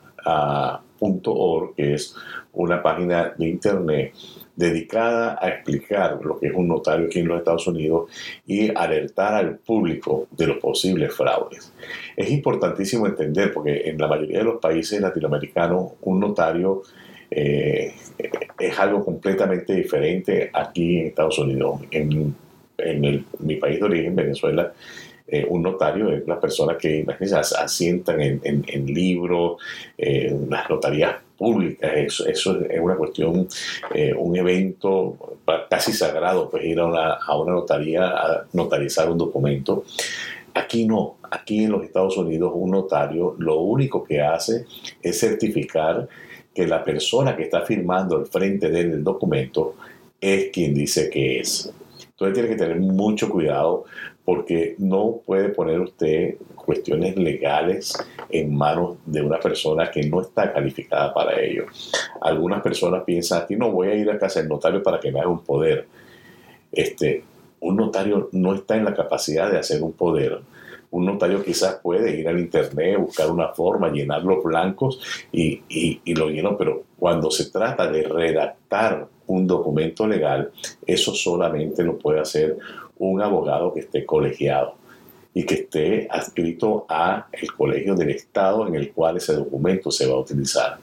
.org, 0.99 1.75
que 1.75 1.95
es 1.95 2.15
una 2.53 2.83
página 2.83 3.35
de 3.37 3.49
internet 3.49 4.15
dedicada 4.59 5.39
a 5.41 5.51
explicar 5.51 6.19
lo 6.21 6.41
que 6.41 6.49
es 6.49 6.53
un 6.53 6.67
notario 6.67 7.07
aquí 7.07 7.21
en 7.21 7.29
los 7.29 7.39
Estados 7.39 7.69
Unidos 7.69 8.11
y 8.45 8.69
alertar 8.75 9.35
al 9.35 9.59
público 9.59 10.27
de 10.33 10.49
los 10.49 10.57
posibles 10.59 11.15
fraudes. 11.15 11.73
Es 12.17 12.29
importantísimo 12.31 13.07
entender, 13.07 13.53
porque 13.53 13.89
en 13.89 13.99
la 13.99 14.09
mayoría 14.09 14.39
de 14.39 14.45
los 14.45 14.61
países 14.61 15.01
latinoamericanos 15.01 15.93
un 16.03 16.19
notario 16.19 16.83
eh, 17.31 17.95
es 18.59 18.79
algo 18.81 19.05
completamente 19.05 19.75
diferente 19.75 20.51
aquí 20.53 20.99
en 20.99 21.07
Estados 21.07 21.39
Unidos. 21.39 21.81
En, 21.91 22.35
mi 23.41 23.57
país 23.57 23.81
de 23.81 23.85
origen, 23.85 24.15
Venezuela, 24.15 24.73
eh, 25.31 25.47
un 25.49 25.63
notario 25.63 26.11
es 26.11 26.27
la 26.27 26.41
persona 26.41 26.79
que 26.79 27.05
asientan 27.57 28.21
en, 28.21 28.41
en, 28.43 28.87
libros, 28.87 29.61
en 29.99 30.49
las 30.49 30.69
notarías 30.71 31.17
públicas. 31.37 31.91
Eso, 31.95 32.27
eso 32.27 32.61
es 32.69 32.81
una 32.81 32.97
cuestión, 32.97 33.47
eh, 33.95 34.13
un 34.15 34.37
evento 34.37 35.17
casi 35.71 35.93
sagrado, 35.93 36.51
pues 36.51 36.65
ir 36.65 36.81
a 36.81 36.87
una, 36.87 37.13
a 37.15 37.39
una 37.39 37.53
notaría 37.53 38.07
a 38.07 38.47
notarizar 38.53 39.11
un 39.11 39.19
documento. 39.19 39.85
Aquí 40.55 40.87
no, 40.87 41.17
aquí 41.31 41.65
en 41.65 41.73
los 41.73 41.85
Estados 41.85 42.17
Unidos 42.17 42.53
un 42.55 42.73
notario 42.73 43.37
lo 43.39 43.61
único 43.61 44.03
que 44.03 44.21
hace 44.21 44.65
es 45.03 45.21
certificar 45.21 46.09
que 46.53 46.67
la 46.67 46.83
persona 46.83 47.37
que 47.37 47.45
está 47.45 47.61
firmando 47.61 48.17
al 48.17 48.27
frente 48.27 48.69
del 48.69 49.05
documento 49.05 49.77
es 50.21 50.51
quien 50.51 50.75
dice 50.75 51.09
que 51.09 51.41
es. 51.41 51.73
Entonces 52.11 52.35
tiene 52.35 52.49
que 52.49 52.57
tener 52.57 52.81
mucho 52.81 53.29
cuidado 53.29 53.85
porque 54.29 54.75
no 54.77 55.23
puede 55.25 55.49
poner 55.49 55.81
usted 55.81 56.35
cuestiones 56.55 57.17
legales 57.17 57.97
en 58.29 58.55
manos 58.55 58.99
de 59.07 59.23
una 59.23 59.41
persona 59.41 59.91
que 59.91 60.03
no 60.03 60.21
está 60.21 60.53
calificada 60.53 61.15
para 61.15 61.41
ello. 61.41 61.65
Algunas 62.21 62.61
personas 62.61 63.05
piensan, 63.05 63.41
aquí 63.41 63.57
no 63.57 63.73
voy 63.73 63.89
a 63.89 63.95
ir 63.95 64.11
a 64.11 64.19
casa 64.19 64.41
del 64.41 64.51
notario 64.51 64.83
para 64.83 65.01
que 65.01 65.11
me 65.11 65.21
haga 65.21 65.31
un 65.31 65.43
poder. 65.43 65.89
Este, 66.71 67.25
un 67.61 67.77
notario 67.77 68.29
no 68.33 68.55
está 68.55 68.77
en 68.77 68.85
la 68.85 68.93
capacidad 68.93 69.51
de 69.51 69.61
hacer 69.61 69.83
un 69.83 69.95
poder. 69.95 70.41
Un 70.91 71.07
notario 71.07 71.43
quizás 71.43 71.77
puede 71.77 72.15
ir 72.15 72.29
al 72.29 72.39
internet, 72.39 72.99
buscar 72.99 73.31
una 73.31 73.49
forma, 73.55 73.89
llenar 73.89 74.25
los 74.25 74.45
blancos 74.45 75.01
y, 75.33 75.63
y 75.71 76.15
lo 76.15 76.29
lleno, 76.29 76.55
pero 76.59 76.83
cuando 76.99 77.31
se 77.31 77.51
trata 77.51 77.91
de 77.91 78.03
redactar 78.03 79.09
un 79.27 79.47
documento 79.47 80.07
legal, 80.07 80.51
eso 80.87 81.15
solamente 81.15 81.83
lo 81.83 81.97
puede 81.97 82.21
hacer 82.21 82.59
un 82.99 83.21
abogado 83.23 83.73
que 83.73 83.81
esté 83.81 84.05
colegiado 84.05 84.75
y 85.35 85.45
que 85.45 85.55
esté 85.55 86.09
adscrito 86.11 86.87
a 86.89 87.29
el 87.33 87.53
colegio 87.53 87.95
del 87.95 88.11
Estado 88.11 88.67
en 88.67 88.75
el 88.75 88.93
cual 88.93 89.19
ese 89.19 89.35
documento 89.35 89.91
se 89.91 90.07
va 90.07 90.15
a 90.15 90.21
utilizar. 90.21 90.79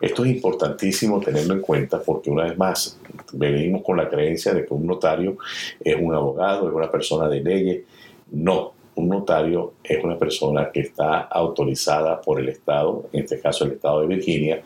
Esto 0.00 0.24
es 0.24 0.30
importantísimo 0.30 1.20
tenerlo 1.20 1.54
en 1.54 1.60
cuenta 1.60 2.00
porque 2.00 2.30
una 2.30 2.44
vez 2.44 2.56
más 2.56 2.98
venimos 3.32 3.82
con 3.82 3.96
la 3.96 4.08
creencia 4.08 4.52
de 4.52 4.64
que 4.64 4.74
un 4.74 4.86
notario 4.86 5.36
es 5.80 5.96
un 5.98 6.14
abogado, 6.14 6.68
es 6.68 6.74
una 6.74 6.90
persona 6.90 7.28
de 7.28 7.40
leyes. 7.40 7.82
No, 8.30 8.72
un 8.96 9.08
notario 9.08 9.74
es 9.82 10.02
una 10.02 10.18
persona 10.18 10.70
que 10.72 10.80
está 10.80 11.22
autorizada 11.22 12.20
por 12.20 12.40
el 12.40 12.48
Estado, 12.48 13.08
en 13.12 13.22
este 13.22 13.40
caso 13.40 13.64
el 13.64 13.72
Estado 13.72 14.00
de 14.00 14.06
Virginia, 14.08 14.62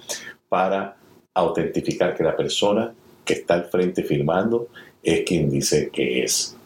para 0.49 0.97
autentificar 1.35 2.17
que 2.17 2.25
la 2.25 2.37
persona 2.37 2.95
que 3.25 3.35
está 3.35 3.55
al 3.55 3.65
frente 3.67 4.03
firmando 4.03 4.69
es 5.03 5.23
quien 5.25 5.51
dice 5.51 5.91
que 5.91 6.25
es. 6.25 6.58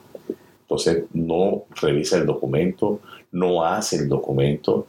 Entonces 0.72 1.04
no 1.12 1.64
revisa 1.80 2.16
el 2.16 2.24
documento, 2.24 3.00
no 3.32 3.62
hace 3.62 3.96
el 3.96 4.08
documento, 4.08 4.86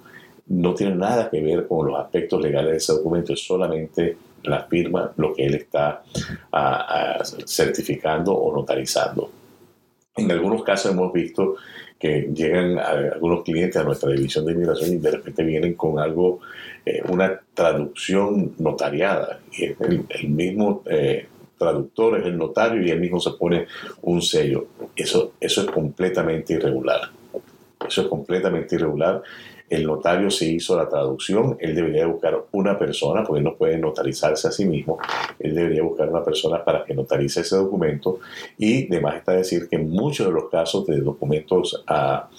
no 0.48 0.74
tiene 0.74 0.96
nada 0.96 1.30
que 1.30 1.42
ver 1.42 1.68
con 1.68 1.88
los 1.88 2.00
aspectos 2.00 2.42
legales 2.42 2.72
de 2.72 2.78
ese 2.78 2.94
documento, 2.94 3.34
es 3.34 3.46
solamente 3.46 4.18
la 4.44 4.64
firma 4.64 5.12
lo 5.18 5.34
que 5.34 5.46
él 5.46 5.56
está 5.56 6.04
ah, 6.54 7.18
ah, 7.22 7.24
certificando 7.46 8.34
o 8.34 8.56
notarizando. 8.56 9.30
En 10.16 10.32
algunos 10.32 10.64
casos 10.64 10.92
hemos 10.92 11.12
visto 11.12 11.56
que 12.00 12.30
llegan 12.34 12.78
algunos 12.80 13.44
clientes 13.44 13.78
a 13.78 13.84
nuestra 13.84 14.10
división 14.12 14.46
de 14.46 14.54
inmigración 14.54 14.94
y 14.94 14.98
de 14.98 15.12
repente 15.12 15.44
vienen 15.44 15.74
con 15.74 16.00
algo, 16.00 16.40
eh, 16.86 17.02
una 17.10 17.42
traducción 17.54 18.54
notariada. 18.58 19.40
Y 19.58 19.66
el, 19.66 20.30
mismo 20.30 20.84
eh, 20.86 21.28
traductor, 21.64 22.20
es 22.20 22.26
el 22.26 22.38
notario 22.38 22.82
y 22.84 22.92
él 22.92 23.00
mismo 23.00 23.20
se 23.20 23.32
pone 23.32 23.68
un 24.02 24.22
sello. 24.22 24.68
Eso, 24.96 25.34
eso 25.40 25.62
es 25.62 25.68
completamente 25.68 26.54
irregular. 26.54 27.10
Eso 27.88 28.02
es 28.02 28.08
completamente 28.08 28.76
irregular 28.76 29.24
el 29.74 29.88
notario 29.88 30.30
se 30.30 30.46
hizo 30.46 30.78
la 30.78 30.88
traducción, 30.88 31.58
él 31.60 31.74
debería 31.74 32.06
buscar 32.06 32.46
una 32.52 32.78
persona, 32.78 33.24
porque 33.24 33.42
no 33.42 33.56
puede 33.56 33.78
notarizarse 33.78 34.48
a 34.48 34.52
sí 34.52 34.66
mismo, 34.66 35.00
él 35.40 35.56
debería 35.56 35.82
buscar 35.82 36.10
una 36.10 36.24
persona 36.24 36.64
para 36.64 36.84
que 36.84 36.94
notarice 36.94 37.42
ese 37.42 37.56
documento 37.56 38.20
y 38.58 38.88
además 38.88 39.16
está 39.16 39.32
decir 39.32 39.68
que 39.68 39.78
en 39.78 39.90
muchos 39.90 40.28
de 40.28 40.34
los 40.34 40.50
casos 40.50 40.86
de 40.86 41.00
documentos 41.02 41.84
a, 41.88 42.30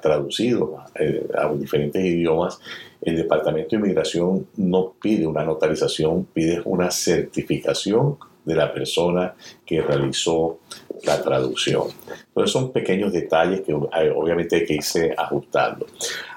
traducidos 0.00 0.70
eh, 0.94 1.26
a 1.36 1.52
diferentes 1.52 2.02
idiomas, 2.02 2.58
el 3.02 3.16
Departamento 3.16 3.70
de 3.70 3.76
Inmigración 3.76 4.46
no 4.56 4.94
pide 5.00 5.26
una 5.26 5.44
notarización, 5.44 6.24
pide 6.32 6.62
una 6.64 6.90
certificación 6.90 8.16
de 8.44 8.54
la 8.54 8.72
persona 8.72 9.34
que 9.64 9.80
realizó 9.80 10.60
la 11.04 11.22
traducción. 11.22 11.88
Entonces 12.28 12.52
son 12.52 12.72
pequeños 12.72 13.12
detalles 13.12 13.60
que 13.62 13.72
obviamente 13.72 14.56
hay 14.56 14.64
que 14.64 14.74
irse 14.74 15.14
ajustando. 15.16 15.86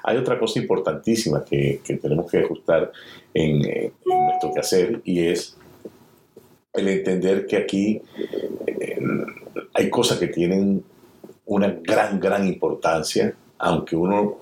Hay 0.02 0.16
otra 0.16 0.38
cosa 0.38 0.58
importantísima 0.58 1.44
que, 1.44 1.80
tenemos 2.00 2.30
que 2.30 2.38
ajustar 2.38 2.92
en, 3.34 3.64
en, 3.64 3.92
nuestro 4.04 4.52
quehacer 4.54 5.00
y 5.04 5.26
es 5.26 5.56
el 6.72 6.88
entender 6.88 7.46
que 7.46 7.56
aquí 7.56 8.02
eh, 8.66 8.98
hay 9.72 9.90
cosas 9.90 10.18
que 10.18 10.28
tienen 10.28 10.84
una 11.46 11.68
gran, 11.82 12.20
gran 12.20 12.46
importancia, 12.46 13.34
aunque 13.58 13.96
uno 13.96 14.38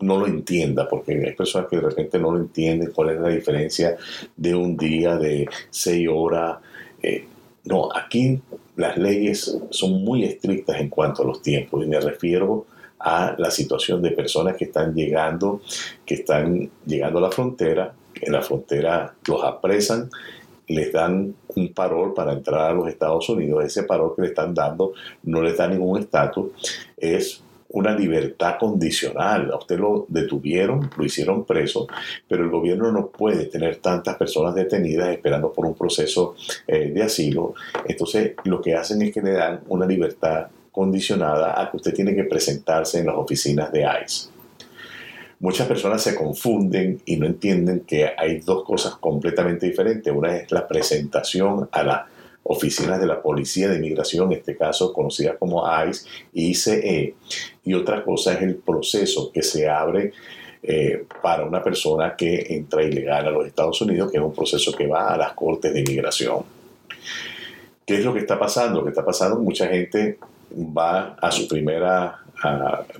no 0.00 0.18
lo 0.18 0.26
entienda, 0.26 0.88
porque 0.88 1.12
hay 1.12 1.34
personas 1.34 1.68
que 1.68 1.76
de 1.76 1.82
repente 1.82 2.18
no 2.18 2.32
lo 2.32 2.38
entienden 2.38 2.92
cuál 2.92 3.10
es 3.10 3.20
la 3.20 3.28
diferencia 3.28 3.96
de 4.36 4.54
un 4.54 4.76
día 4.76 5.16
de 5.16 5.48
seis 5.70 6.06
horas 6.10 6.58
eh, 7.02 7.26
no, 7.64 7.88
aquí 7.94 8.40
las 8.76 8.96
leyes 8.96 9.58
son 9.70 10.04
muy 10.04 10.24
estrictas 10.24 10.80
en 10.80 10.88
cuanto 10.88 11.22
a 11.22 11.26
los 11.26 11.42
tiempos 11.42 11.84
y 11.84 11.88
me 11.88 12.00
refiero 12.00 12.66
a 12.98 13.34
la 13.38 13.50
situación 13.50 14.00
de 14.02 14.10
personas 14.12 14.56
que 14.56 14.66
están 14.66 14.94
llegando, 14.94 15.60
que 16.04 16.14
están 16.14 16.70
llegando 16.86 17.18
a 17.18 17.22
la 17.22 17.30
frontera, 17.30 17.92
en 18.14 18.32
la 18.32 18.42
frontera 18.42 19.14
los 19.26 19.44
apresan, 19.44 20.10
les 20.68 20.92
dan 20.92 21.34
un 21.54 21.72
parol 21.72 22.14
para 22.14 22.32
entrar 22.32 22.70
a 22.70 22.74
los 22.74 22.88
Estados 22.88 23.28
Unidos, 23.28 23.64
ese 23.64 23.84
parol 23.84 24.14
que 24.14 24.22
le 24.22 24.28
están 24.28 24.54
dando 24.54 24.92
no 25.24 25.42
les 25.42 25.56
da 25.56 25.68
ningún 25.68 26.00
estatus, 26.00 26.52
es 26.96 27.42
una 27.70 27.94
libertad 27.94 28.56
condicional. 28.58 29.50
A 29.52 29.56
usted 29.56 29.78
lo 29.78 30.06
detuvieron, 30.08 30.90
lo 30.96 31.04
hicieron 31.04 31.44
preso, 31.44 31.86
pero 32.28 32.44
el 32.44 32.50
gobierno 32.50 32.92
no 32.92 33.08
puede 33.08 33.46
tener 33.46 33.76
tantas 33.76 34.16
personas 34.16 34.54
detenidas 34.54 35.10
esperando 35.10 35.52
por 35.52 35.66
un 35.66 35.74
proceso 35.74 36.36
eh, 36.66 36.90
de 36.90 37.02
asilo. 37.02 37.54
Entonces, 37.86 38.32
lo 38.44 38.60
que 38.60 38.74
hacen 38.74 39.02
es 39.02 39.12
que 39.12 39.22
le 39.22 39.32
dan 39.32 39.60
una 39.68 39.86
libertad 39.86 40.46
condicionada 40.70 41.60
a 41.60 41.70
que 41.70 41.78
usted 41.78 41.94
tiene 41.94 42.14
que 42.14 42.24
presentarse 42.24 43.00
en 43.00 43.06
las 43.06 43.16
oficinas 43.16 43.72
de 43.72 43.82
ICE. 44.04 44.28
Muchas 45.38 45.66
personas 45.66 46.02
se 46.02 46.14
confunden 46.14 47.00
y 47.04 47.16
no 47.16 47.26
entienden 47.26 47.80
que 47.80 48.10
hay 48.16 48.40
dos 48.40 48.64
cosas 48.64 48.96
completamente 48.96 49.66
diferentes. 49.66 50.12
Una 50.14 50.34
es 50.34 50.50
la 50.50 50.66
presentación 50.66 51.68
a 51.72 51.82
la 51.82 52.06
oficinas 52.48 53.00
de 53.00 53.06
la 53.06 53.20
Policía 53.20 53.68
de 53.68 53.76
Inmigración, 53.76 54.32
en 54.32 54.38
este 54.38 54.56
caso 54.56 54.92
conocida 54.92 55.36
como 55.36 55.64
ICE 55.88 56.08
y 56.32 56.50
ICE, 56.50 57.14
y 57.64 57.74
otra 57.74 58.04
cosa 58.04 58.34
es 58.34 58.42
el 58.42 58.56
proceso 58.56 59.30
que 59.32 59.42
se 59.42 59.68
abre 59.68 60.12
eh, 60.62 61.04
para 61.22 61.44
una 61.44 61.62
persona 61.62 62.14
que 62.16 62.46
entra 62.50 62.82
ilegal 62.82 63.26
a 63.26 63.30
los 63.30 63.46
Estados 63.46 63.80
Unidos, 63.80 64.10
que 64.10 64.18
es 64.18 64.22
un 64.22 64.34
proceso 64.34 64.72
que 64.72 64.86
va 64.86 65.14
a 65.14 65.16
las 65.16 65.32
Cortes 65.32 65.72
de 65.72 65.80
Inmigración. 65.80 66.44
¿Qué 67.84 67.96
es 67.96 68.04
lo 68.04 68.12
que 68.12 68.20
está 68.20 68.38
pasando? 68.38 68.80
Lo 68.80 68.84
que 68.84 68.90
está 68.90 69.04
pasando, 69.04 69.38
mucha 69.38 69.68
gente 69.68 70.18
va 70.54 71.16
a 71.20 71.30
su 71.30 71.46
primera 71.48 72.20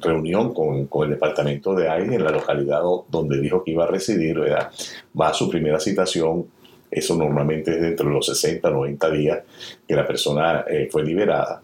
reunión 0.01 0.55
con, 0.55 0.87
con, 0.87 1.05
el 1.05 1.11
departamento 1.11 1.75
de 1.75 1.85
ICE 1.85 2.15
en 2.15 2.25
la 2.25 2.31
localidad 2.31 2.81
donde 3.09 3.39
dijo 3.39 3.63
que 3.63 3.73
iba 3.73 3.85
a 3.85 3.89
residir, 3.89 4.39
¿verdad? 4.41 4.71
va 5.19 5.29
a 5.29 5.35
su 5.35 5.49
primera 5.51 5.79
citación 5.79 6.47
eso 6.91 7.17
normalmente 7.17 7.73
es 7.73 7.81
dentro 7.81 8.09
de 8.09 8.15
los 8.15 8.27
60, 8.27 8.71
90 8.71 9.11
días 9.11 9.39
que 9.87 9.95
la 9.95 10.07
persona 10.07 10.65
eh, 10.69 10.89
fue 10.91 11.05
liberada. 11.05 11.63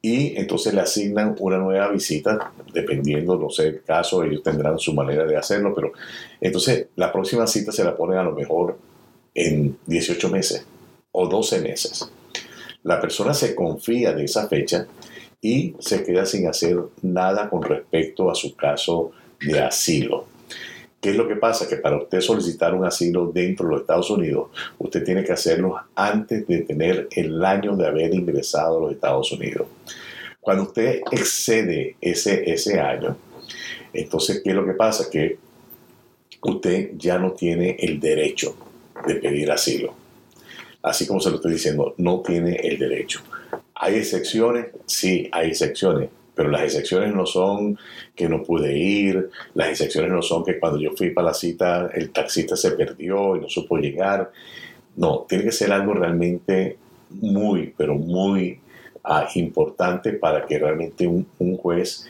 Y 0.00 0.36
entonces 0.36 0.74
le 0.74 0.80
asignan 0.80 1.36
una 1.38 1.58
nueva 1.58 1.88
visita, 1.88 2.52
dependiendo, 2.72 3.36
no 3.36 3.50
sé 3.50 3.68
el 3.68 3.82
caso, 3.82 4.22
ellos 4.24 4.42
tendrán 4.42 4.78
su 4.78 4.94
manera 4.94 5.24
de 5.24 5.36
hacerlo, 5.36 5.72
pero 5.74 5.92
entonces 6.40 6.88
la 6.96 7.12
próxima 7.12 7.46
cita 7.46 7.72
se 7.72 7.84
la 7.84 7.96
ponen 7.96 8.18
a 8.18 8.24
lo 8.24 8.32
mejor 8.32 8.78
en 9.34 9.78
18 9.86 10.28
meses 10.28 10.66
o 11.12 11.28
12 11.28 11.60
meses. 11.60 12.10
La 12.82 13.00
persona 13.00 13.32
se 13.32 13.54
confía 13.54 14.12
de 14.12 14.24
esa 14.24 14.48
fecha 14.48 14.86
y 15.40 15.74
se 15.78 16.02
queda 16.04 16.26
sin 16.26 16.48
hacer 16.48 16.78
nada 17.02 17.48
con 17.48 17.62
respecto 17.62 18.30
a 18.30 18.34
su 18.34 18.56
caso 18.56 19.12
de 19.40 19.60
asilo. 19.60 20.26
¿Qué 21.02 21.10
es 21.10 21.16
lo 21.16 21.26
que 21.26 21.34
pasa? 21.34 21.68
Que 21.68 21.78
para 21.78 21.96
usted 21.96 22.20
solicitar 22.20 22.72
un 22.74 22.84
asilo 22.84 23.32
dentro 23.34 23.66
de 23.66 23.72
los 23.72 23.80
Estados 23.80 24.08
Unidos, 24.08 24.50
usted 24.78 25.02
tiene 25.02 25.24
que 25.24 25.32
hacerlo 25.32 25.74
antes 25.96 26.46
de 26.46 26.58
tener 26.58 27.08
el 27.10 27.44
año 27.44 27.76
de 27.76 27.88
haber 27.88 28.14
ingresado 28.14 28.78
a 28.78 28.82
los 28.82 28.92
Estados 28.92 29.32
Unidos. 29.32 29.66
Cuando 30.40 30.62
usted 30.62 31.00
excede 31.10 31.96
ese, 32.00 32.48
ese 32.48 32.78
año, 32.78 33.16
entonces, 33.92 34.42
¿qué 34.44 34.50
es 34.50 34.54
lo 34.54 34.64
que 34.64 34.74
pasa? 34.74 35.10
Que 35.10 35.38
usted 36.40 36.92
ya 36.96 37.18
no 37.18 37.32
tiene 37.32 37.74
el 37.80 37.98
derecho 37.98 38.54
de 39.04 39.16
pedir 39.16 39.50
asilo. 39.50 39.96
Así 40.84 41.04
como 41.04 41.18
se 41.18 41.30
lo 41.30 41.36
estoy 41.36 41.54
diciendo, 41.54 41.96
no 41.98 42.20
tiene 42.20 42.60
el 42.62 42.78
derecho. 42.78 43.22
¿Hay 43.74 43.96
excepciones? 43.96 44.66
Sí, 44.86 45.28
hay 45.32 45.48
excepciones 45.48 46.10
pero 46.34 46.50
las 46.50 46.62
excepciones 46.62 47.14
no 47.14 47.26
son 47.26 47.78
que 48.14 48.28
no 48.28 48.42
pude 48.42 48.76
ir, 48.76 49.30
las 49.54 49.68
excepciones 49.68 50.10
no 50.10 50.22
son 50.22 50.44
que 50.44 50.58
cuando 50.58 50.78
yo 50.78 50.90
fui 50.96 51.10
para 51.10 51.28
la 51.28 51.34
cita 51.34 51.90
el 51.92 52.10
taxista 52.10 52.56
se 52.56 52.72
perdió 52.72 53.36
y 53.36 53.40
no 53.40 53.48
supo 53.48 53.76
llegar. 53.76 54.30
No, 54.96 55.26
tiene 55.28 55.44
que 55.44 55.52
ser 55.52 55.72
algo 55.72 55.94
realmente 55.94 56.78
muy, 57.10 57.74
pero 57.76 57.94
muy 57.94 58.60
ah, 59.04 59.28
importante 59.34 60.12
para 60.12 60.46
que 60.46 60.58
realmente 60.58 61.06
un, 61.06 61.26
juez 61.56 62.08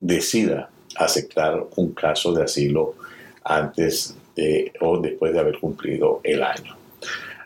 decida 0.00 0.70
aceptar 0.96 1.64
un 1.76 1.92
caso 1.92 2.32
de 2.32 2.44
asilo 2.44 2.94
antes 3.42 4.16
de, 4.36 4.72
o 4.80 4.98
después 4.98 5.32
de 5.32 5.40
haber 5.40 5.58
cumplido 5.58 6.20
el 6.22 6.42
año. 6.42 6.76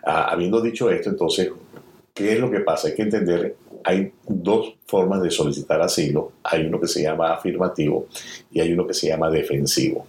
Ah, 0.04 0.28
habiendo 0.30 0.60
dicho 0.60 0.90
esto, 0.90 1.10
entonces, 1.10 1.50
¿qué 2.18 2.32
es 2.32 2.40
lo 2.40 2.50
que 2.50 2.60
pasa? 2.60 2.88
Hay 2.88 2.94
que 2.94 3.02
entender, 3.02 3.56
hay 3.84 4.12
dos 4.26 4.74
formas 4.86 5.22
de 5.22 5.30
solicitar 5.30 5.80
asilo. 5.80 6.32
Hay 6.42 6.66
uno 6.66 6.80
que 6.80 6.88
se 6.88 7.02
llama 7.02 7.32
afirmativo 7.32 8.08
y 8.50 8.60
hay 8.60 8.72
uno 8.72 8.86
que 8.86 8.94
se 8.94 9.06
llama 9.06 9.30
defensivo. 9.30 10.04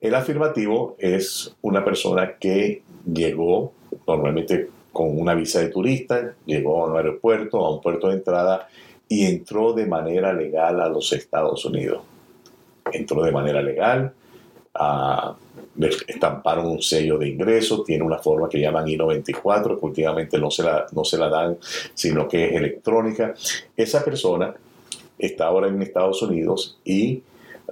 El 0.00 0.14
afirmativo 0.14 0.96
es 0.98 1.54
una 1.60 1.84
persona 1.84 2.36
que 2.38 2.82
llegó 3.12 3.72
normalmente 4.08 4.70
con 4.90 5.18
una 5.20 5.34
visa 5.34 5.60
de 5.60 5.68
turista, 5.68 6.34
llegó 6.46 6.82
a 6.82 6.90
un 6.90 6.96
aeropuerto, 6.96 7.64
a 7.64 7.74
un 7.74 7.80
puerto 7.82 8.08
de 8.08 8.14
entrada 8.14 8.68
y 9.06 9.26
entró 9.26 9.74
de 9.74 9.86
manera 9.86 10.32
legal 10.32 10.80
a 10.80 10.88
los 10.88 11.12
Estados 11.12 11.64
Unidos. 11.66 12.02
Entró 12.90 13.22
de 13.22 13.32
manera 13.32 13.62
legal, 13.62 14.12
a, 14.74 15.36
estamparon 16.06 16.66
un 16.66 16.82
sello 16.82 17.18
de 17.18 17.28
ingreso, 17.28 17.82
tiene 17.82 18.04
una 18.04 18.18
forma 18.18 18.48
que 18.48 18.60
llaman 18.60 18.88
I-94, 18.88 19.78
que 19.78 19.86
últimamente 19.86 20.38
no 20.38 20.50
se, 20.50 20.62
la, 20.62 20.86
no 20.92 21.04
se 21.04 21.18
la 21.18 21.28
dan, 21.28 21.58
sino 21.94 22.28
que 22.28 22.46
es 22.46 22.52
electrónica. 22.54 23.34
Esa 23.76 24.04
persona 24.04 24.54
está 25.18 25.46
ahora 25.46 25.68
en 25.68 25.80
Estados 25.82 26.22
Unidos 26.22 26.78
y 26.84 27.22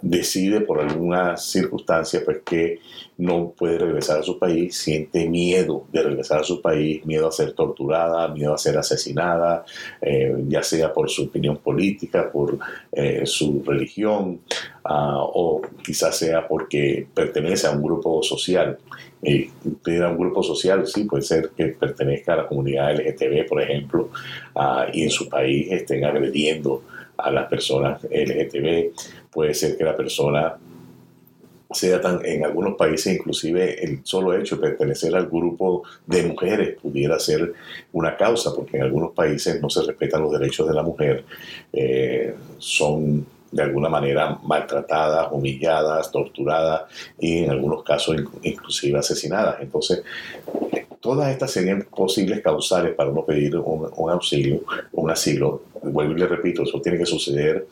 decide 0.02 0.61
por 0.61 0.80
alguna 0.80 1.37
circunstancia 1.37 2.23
pues 2.25 2.38
que 2.45 2.78
no 3.19 3.52
puede 3.57 3.78
regresar 3.78 4.21
a 4.21 4.23
su 4.23 4.38
país, 4.38 4.76
siente 4.76 5.28
miedo 5.28 5.85
de 5.92 6.02
regresar 6.02 6.40
a 6.40 6.45
su 6.45 6.62
país, 6.62 7.04
miedo 7.04 7.28
a 7.28 7.33
ser 7.33 7.52
torturada, 7.52 8.28
miedo 8.28 8.54
a 8.54 8.59
ser 8.59 8.78
asesinada, 8.78 9.64
eh, 10.00 10.35
ya 10.49 10.62
sea 10.62 10.92
por 10.92 11.11
su 11.11 11.25
opinión 11.25 11.59
política, 11.59 12.30
por 12.33 12.59
eh, 12.92 13.23
su 13.26 13.62
religión, 13.64 14.40
ah, 14.85 15.19
o 15.23 15.61
quizás 15.85 16.16
sea 16.16 16.49
porque 16.49 17.07
pertenece 17.12 17.66
a 17.66 17.73
un 17.73 17.83
grupo 17.83 18.23
social. 18.23 18.78
Y 19.23 19.50
a 20.00 20.09
un 20.09 20.16
grupo 20.16 20.42
social, 20.42 20.87
sí, 20.87 21.04
puede 21.04 21.23
ser 21.23 21.50
que 21.54 21.66
pertenezca 21.66 22.33
a 22.33 22.37
la 22.37 22.47
comunidad 22.47 22.95
LGTB, 22.95 23.47
por 23.47 23.61
ejemplo, 23.61 24.09
ah, 24.54 24.87
y 24.90 25.02
en 25.02 25.11
su 25.11 25.28
país 25.28 25.71
estén 25.71 26.07
agrediendo 26.07 26.85
a 27.19 27.30
las 27.30 27.49
personas 27.49 28.02
LGTB, 28.04 28.92
puede 29.32 29.54
ser 29.54 29.76
que 29.76 29.84
la 29.84 29.96
persona 29.96 30.56
sea 31.72 32.00
tan, 32.00 32.25
en 32.25 32.44
algunos 32.44 32.76
países 32.76 33.14
inclusive 33.14 33.82
el 33.84 34.00
solo 34.02 34.34
hecho 34.34 34.56
de 34.56 34.62
pertenecer 34.62 35.14
al 35.14 35.26
grupo 35.26 35.84
de 36.06 36.25
mujeres 36.25 36.76
pudiera 36.80 37.18
ser 37.18 37.52
una 37.92 38.16
causa, 38.16 38.52
porque 38.54 38.76
en 38.76 38.84
algunos 38.84 39.12
países 39.12 39.60
no 39.60 39.70
se 39.70 39.82
respetan 39.82 40.22
los 40.22 40.32
derechos 40.32 40.66
de 40.66 40.75
la 40.75 40.82
mujer, 40.82 41.25
eh, 41.72 42.34
son 42.58 43.25
de 43.52 43.62
alguna 43.62 43.88
manera 43.88 44.38
maltratadas, 44.44 45.28
humilladas, 45.32 46.10
torturadas 46.10 46.82
y 47.18 47.44
en 47.44 47.50
algunos 47.50 47.82
casos 47.82 48.16
inclusive 48.42 48.99
asesinadas. 48.99 49.56
Entonces, 49.60 50.02
todas 51.00 51.30
estas 51.30 51.50
serían 51.50 51.83
posibles 51.83 52.40
causales 52.42 52.95
para 52.95 53.11
uno 53.11 53.25
pedir 53.25 53.57
un, 53.57 53.90
un 53.97 54.11
auxilio, 54.11 54.62
un 54.92 55.11
asilo. 55.11 55.62
Vuelvo 55.83 56.12
y 56.12 56.19
le 56.19 56.26
repito, 56.26 56.62
eso 56.62 56.80
tiene 56.80 56.99
que 56.99 57.07
suceder 57.07 57.66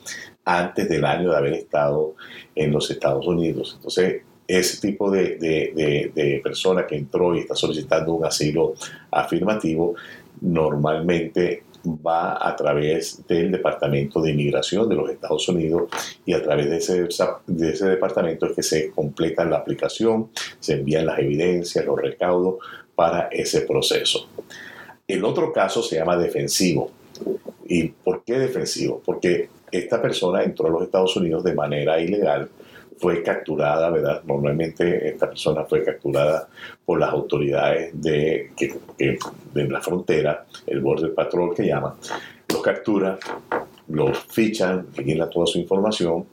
antes 0.44 0.88
del 0.88 1.04
año 1.04 1.30
de 1.30 1.36
haber 1.36 1.52
estado 1.52 2.14
en 2.54 2.72
los 2.72 2.90
Estados 2.90 3.26
Unidos. 3.26 3.74
Entonces, 3.76 4.22
ese 4.46 4.80
tipo 4.80 5.10
de, 5.10 5.36
de, 5.36 6.10
de, 6.14 6.40
persona 6.42 6.86
que 6.86 6.96
entró 6.96 7.36
y 7.36 7.40
está 7.40 7.54
solicitando 7.54 8.14
un 8.14 8.24
asilo 8.24 8.74
afirmativo, 9.10 9.94
normalmente 10.40 11.64
va 11.86 12.48
a 12.48 12.56
través 12.56 13.26
del 13.26 13.52
Departamento 13.52 14.22
de 14.22 14.30
Inmigración 14.30 14.88
de 14.88 14.94
los 14.94 15.10
Estados 15.10 15.46
Unidos 15.48 15.90
y 16.24 16.32
a 16.32 16.42
través 16.42 16.70
de 16.70 16.76
ese, 16.78 17.08
de 17.46 17.70
ese 17.70 17.86
departamento 17.86 18.46
es 18.46 18.52
que 18.52 18.62
se 18.62 18.90
completa 18.90 19.44
la 19.44 19.58
aplicación, 19.58 20.30
se 20.58 20.74
envían 20.74 21.06
las 21.06 21.18
evidencias, 21.18 21.84
los 21.84 22.00
recaudos 22.00 22.56
para 22.98 23.28
ese 23.30 23.60
proceso. 23.60 24.26
El 25.06 25.24
otro 25.24 25.52
caso 25.52 25.84
se 25.84 25.94
llama 25.94 26.16
defensivo. 26.16 26.90
¿Y 27.68 27.84
por 27.84 28.24
qué 28.24 28.40
defensivo? 28.40 29.00
Porque 29.04 29.50
esta 29.70 30.02
persona 30.02 30.42
entró 30.42 30.66
a 30.66 30.70
los 30.70 30.82
Estados 30.82 31.14
Unidos 31.16 31.44
de 31.44 31.54
manera 31.54 32.00
ilegal, 32.00 32.48
fue 32.98 33.22
capturada, 33.22 33.88
¿verdad? 33.90 34.24
Normalmente 34.24 35.10
esta 35.10 35.28
persona 35.28 35.62
fue 35.62 35.84
capturada 35.84 36.48
por 36.84 36.98
las 36.98 37.10
autoridades 37.10 37.92
de, 38.02 38.50
de 38.98 39.68
la 39.68 39.80
frontera, 39.80 40.46
el 40.66 40.80
Border 40.80 41.14
Patrol 41.14 41.54
que 41.54 41.68
llaman, 41.68 41.92
los 42.48 42.62
captura, 42.62 43.16
los 43.86 44.18
fichan, 44.24 44.88
llenan 44.96 45.30
toda 45.30 45.46
su 45.46 45.60
información 45.60 46.26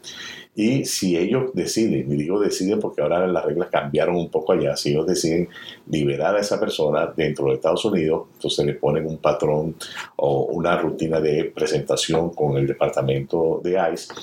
y 0.57 0.85
si 0.85 1.17
ellos 1.17 1.51
deciden, 1.53 2.09
y 2.09 2.15
digo 2.15 2.39
deciden 2.39 2.79
porque 2.79 3.01
ahora 3.01 3.27
las 3.27 3.43
reglas 3.43 3.69
cambiaron 3.69 4.15
un 4.15 4.29
poco 4.29 4.53
allá, 4.53 4.77
si 4.77 4.91
ellos 4.91 5.05
deciden 5.05 5.49
liberar 5.89 6.33
a 6.33 6.39
esa 6.39 6.57
persona 6.57 7.13
dentro 7.15 7.47
de 7.47 7.55
Estados 7.55 7.83
Unidos, 7.83 8.27
entonces 8.35 8.65
le 8.65 8.75
ponen 8.75 9.05
un 9.05 9.17
patrón 9.17 9.75
o 10.15 10.43
una 10.45 10.77
rutina 10.77 11.19
de 11.19 11.51
presentación 11.53 12.29
con 12.29 12.55
el 12.55 12.67
departamento 12.67 13.59
de 13.61 13.77
ICE 13.93 14.13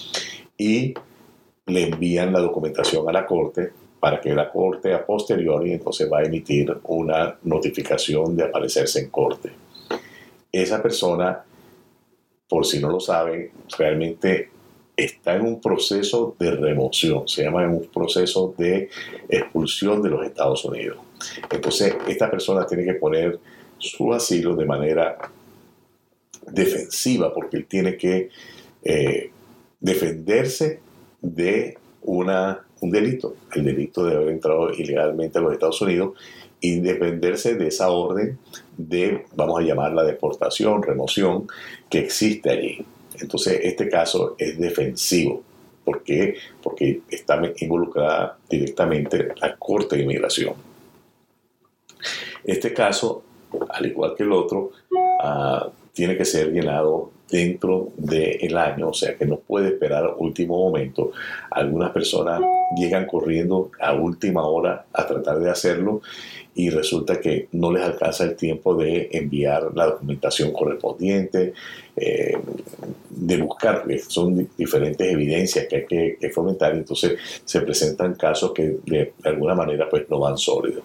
y 0.57 0.95
le 1.67 1.83
envían 1.83 2.33
la 2.33 2.41
documentación 2.41 3.07
a 3.07 3.13
la 3.13 3.27
corte 3.27 3.71
para 4.01 4.19
que 4.19 4.35
la 4.35 4.51
corte 4.51 4.95
a 4.95 5.05
posteriori 5.05 5.73
entonces 5.73 6.11
va 6.11 6.21
a 6.21 6.25
emitir 6.25 6.75
una 6.85 7.37
notificación 7.43 8.35
de 8.35 8.45
aparecerse 8.45 9.01
en 9.01 9.11
corte. 9.11 9.53
Esa 10.51 10.83
persona, 10.83 11.45
por 12.49 12.65
si 12.65 12.81
no 12.81 12.91
lo 12.91 13.01
saben, 13.01 13.51
realmente 13.79 14.52
está 14.97 15.37
en 15.37 15.43
un 15.43 15.61
proceso 15.61 16.37
de 16.39 16.51
remoción, 16.51 17.27
se 17.27 17.45
llama 17.45 17.65
en 17.65 17.71
un 17.71 17.87
proceso 17.87 18.55
de 18.59 18.91
expulsión 19.29 20.03
de 20.03 20.11
los 20.11 20.25
Estados 20.25 20.65
Unidos. 20.65 20.99
Entonces, 21.51 21.97
esta 22.09 22.31
persona 22.31 22.67
tiene 22.67 22.85
que 22.85 22.95
poner 22.95 23.39
su 23.79 24.13
asilo 24.13 24.55
de 24.55 24.65
manera 24.65 25.19
defensiva, 26.51 27.33
porque 27.33 27.57
él 27.57 27.67
tiene 27.67 27.97
que 27.97 28.31
eh, 28.83 29.31
defenderse 29.81 30.81
de 31.21 31.79
una, 32.03 32.67
un 32.81 32.91
delito, 32.91 33.37
el 33.55 33.65
delito 33.65 34.05
de 34.05 34.17
haber 34.17 34.29
entrado 34.29 34.73
ilegalmente 34.73 35.39
a 35.39 35.43
los 35.43 35.53
Estados 35.53 35.81
Unidos, 35.81 36.15
y 36.61 36.79
defenderse 36.79 37.57
de 37.57 37.69
esa 37.69 37.91
orden 37.91 38.39
de, 38.77 39.25
vamos 39.35 39.61
a 39.61 39.65
llamarla 39.65 40.05
deportación, 40.05 40.83
remoción, 40.83 41.49
que 41.91 41.99
existe 41.99 42.51
allí. 42.51 42.85
Entonces, 43.23 43.61
este 43.63 43.89
caso 43.89 44.35
es 44.39 44.59
defensivo. 44.59 45.43
¿Por 45.85 46.03
qué? 46.03 46.37
Porque 46.63 47.01
está 47.11 47.41
involucrada 47.59 48.37
directamente 48.49 49.29
la 49.41 49.57
Corte 49.57 49.97
de 49.97 50.03
Inmigración. 50.03 50.55
Este 52.45 52.73
caso, 52.73 53.23
al 53.69 53.87
igual 53.87 54.15
que 54.17 54.23
el 54.25 54.33
otro, 54.33 54.73
ah, 55.21 55.69
tiene 55.93 56.17
que 56.17 56.25
ser 56.25 56.53
llenado 56.53 57.11
dentro 57.31 57.89
del 57.97 58.57
año, 58.57 58.91
o 58.91 58.95
sea 58.95 59.17
que 59.17 59.25
no 59.25 59.37
puede 59.37 59.69
esperar 59.69 60.15
último 60.19 60.59
momento. 60.59 61.13
Algunas 61.51 61.91
personas 61.91 62.43
llegan 62.77 63.07
corriendo 63.07 63.71
a 63.81 63.95
última 63.95 64.45
hora 64.45 64.85
a 64.93 65.07
tratar 65.07 65.39
de 65.39 65.51
hacerlo 65.51 66.03
y 66.55 66.69
resulta 66.71 67.19
que 67.19 67.49
no 67.53 67.73
les 67.73 67.83
alcanza 67.83 68.25
el 68.25 68.37
tiempo 68.37 68.75
de 68.75 69.09
enviar 69.13 69.71
la 69.75 69.87
documentación 69.87 70.53
correspondiente, 70.53 71.55
eh, 71.97 72.37
de 73.11 73.37
buscar, 73.39 73.85
son 74.09 74.49
diferentes 74.57 75.11
evidencias 75.11 75.67
que 75.67 75.77
hay 75.77 76.17
que, 76.19 76.31
fomentar, 76.31 76.75
entonces 76.75 77.19
se 77.45 77.61
presentan 77.61 78.15
casos 78.15 78.53
que 78.53 78.77
de 78.85 79.13
alguna 79.25 79.55
manera 79.55 79.89
pues 79.89 80.09
no 80.11 80.19
van 80.19 80.37
sólidos. 80.37 80.85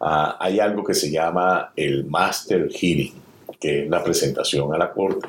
Ah, 0.00 0.36
hay 0.40 0.60
algo 0.60 0.84
que 0.84 0.94
se 0.94 1.10
llama 1.10 1.72
el 1.76 2.04
Master 2.04 2.68
Hearing, 2.70 3.12
que 3.58 3.84
es 3.84 3.88
la 3.88 4.02
presentación 4.02 4.72
a 4.74 4.78
la 4.78 4.92
corte. 4.92 5.28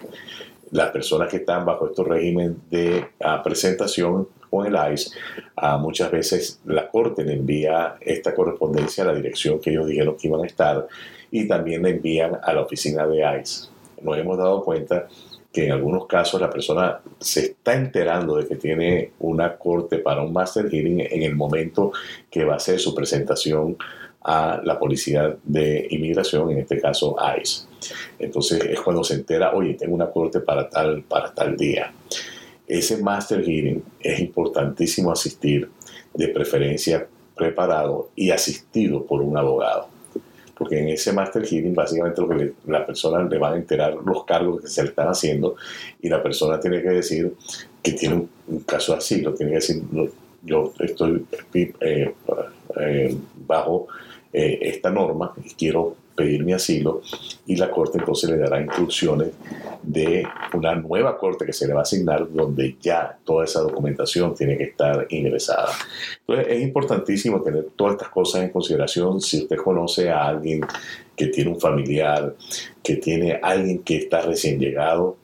Las 0.71 0.89
personas 0.89 1.29
que 1.29 1.37
están 1.37 1.65
bajo 1.65 1.87
estos 1.87 2.07
régimen 2.07 2.57
de 2.71 3.05
ah, 3.23 3.41
presentación 3.43 4.27
con 4.53 4.67
el 4.67 4.93
ICE, 4.93 5.09
ah, 5.55 5.77
muchas 5.79 6.11
veces 6.11 6.61
la 6.65 6.87
corte 6.87 7.23
le 7.23 7.33
envía 7.33 7.95
esta 7.99 8.35
correspondencia 8.35 9.03
a 9.03 9.07
la 9.07 9.15
dirección 9.15 9.59
que 9.59 9.71
ellos 9.71 9.87
dijeron 9.87 10.15
que 10.15 10.27
iban 10.27 10.43
a 10.43 10.45
estar 10.45 10.87
y 11.31 11.47
también 11.47 11.81
le 11.81 11.89
envían 11.89 12.37
a 12.39 12.53
la 12.53 12.61
oficina 12.61 13.07
de 13.07 13.17
ICE. 13.41 13.69
Nos 14.03 14.15
hemos 14.15 14.37
dado 14.37 14.63
cuenta 14.63 15.07
que 15.51 15.65
en 15.65 15.71
algunos 15.71 16.05
casos 16.05 16.39
la 16.39 16.51
persona 16.51 16.99
se 17.19 17.39
está 17.45 17.73
enterando 17.73 18.35
de 18.35 18.47
que 18.47 18.55
tiene 18.55 19.13
una 19.21 19.55
corte 19.57 19.97
para 19.97 20.21
un 20.21 20.31
master 20.31 20.69
hearing 20.69 20.99
en 20.99 21.23
el 21.23 21.35
momento 21.35 21.91
que 22.29 22.43
va 22.43 22.53
a 22.53 22.57
hacer 22.57 22.79
su 22.79 22.93
presentación 22.93 23.75
a 24.21 24.61
la 24.63 24.77
policía 24.77 25.35
de 25.43 25.87
inmigración, 25.89 26.51
en 26.51 26.59
este 26.59 26.79
caso 26.79 27.15
ICE. 27.41 27.65
Entonces 28.19 28.63
es 28.65 28.79
cuando 28.81 29.03
se 29.03 29.15
entera, 29.15 29.53
oye, 29.55 29.73
tengo 29.73 29.95
una 29.95 30.11
corte 30.11 30.41
para 30.41 30.69
tal, 30.69 31.01
para 31.01 31.33
tal 31.33 31.57
día. 31.57 31.91
Ese 32.73 32.97
master 32.97 33.43
hearing 33.43 33.83
es 33.99 34.19
importantísimo 34.19 35.11
asistir, 35.11 35.69
de 36.11 36.27
preferencia 36.29 37.07
preparado 37.35 38.09
y 38.15 38.31
asistido 38.31 39.05
por 39.05 39.21
un 39.21 39.37
abogado. 39.37 39.89
Porque 40.57 40.79
en 40.79 40.89
ese 40.89 41.13
master 41.13 41.45
hearing 41.45 41.75
básicamente 41.75 42.19
lo 42.21 42.29
que 42.29 42.53
la 42.65 42.83
persona 42.83 43.23
le 43.29 43.37
va 43.37 43.51
a 43.51 43.57
enterar 43.57 43.93
los 44.03 44.25
cargos 44.25 44.61
que 44.61 44.67
se 44.67 44.81
le 44.81 44.89
están 44.89 45.07
haciendo 45.07 45.55
y 46.01 46.09
la 46.09 46.23
persona 46.23 46.59
tiene 46.59 46.81
que 46.81 46.89
decir 46.89 47.35
que 47.83 47.91
tiene 47.91 48.27
un, 48.47 48.59
caso 48.61 48.95
así, 48.95 49.21
lo 49.21 49.35
tiene 49.35 49.51
que 49.51 49.57
decir, 49.57 49.83
yo 50.41 50.73
estoy 50.79 51.27
eh, 51.53 52.11
eh, 52.79 53.17
bajo 53.45 53.87
eh, 54.31 54.57
esta 54.63 54.89
norma 54.89 55.31
y 55.45 55.51
quiero 55.51 55.95
pedir 56.15 56.43
mi 56.43 56.53
asilo 56.53 57.01
y 57.45 57.55
la 57.55 57.69
corte 57.71 57.97
entonces 57.97 58.29
le 58.29 58.37
dará 58.37 58.61
instrucciones 58.61 59.29
de 59.81 60.25
una 60.53 60.75
nueva 60.75 61.17
corte 61.17 61.45
que 61.45 61.53
se 61.53 61.67
le 61.67 61.73
va 61.73 61.79
a 61.79 61.83
asignar 61.83 62.31
donde 62.31 62.77
ya 62.81 63.17
toda 63.23 63.43
esa 63.45 63.61
documentación 63.61 64.33
tiene 64.33 64.57
que 64.57 64.65
estar 64.65 65.05
ingresada. 65.09 65.69
Entonces 66.21 66.47
es 66.49 66.61
importantísimo 66.61 67.41
tener 67.41 67.67
todas 67.75 67.93
estas 67.93 68.09
cosas 68.09 68.43
en 68.43 68.49
consideración 68.49 69.19
si 69.19 69.43
usted 69.43 69.57
conoce 69.57 70.09
a 70.09 70.27
alguien 70.27 70.61
que 71.15 71.27
tiene 71.27 71.51
un 71.51 71.59
familiar, 71.59 72.35
que 72.81 72.95
tiene 72.95 73.39
alguien 73.41 73.79
que 73.79 73.97
está 73.97 74.21
recién 74.21 74.59
llegado. 74.59 75.17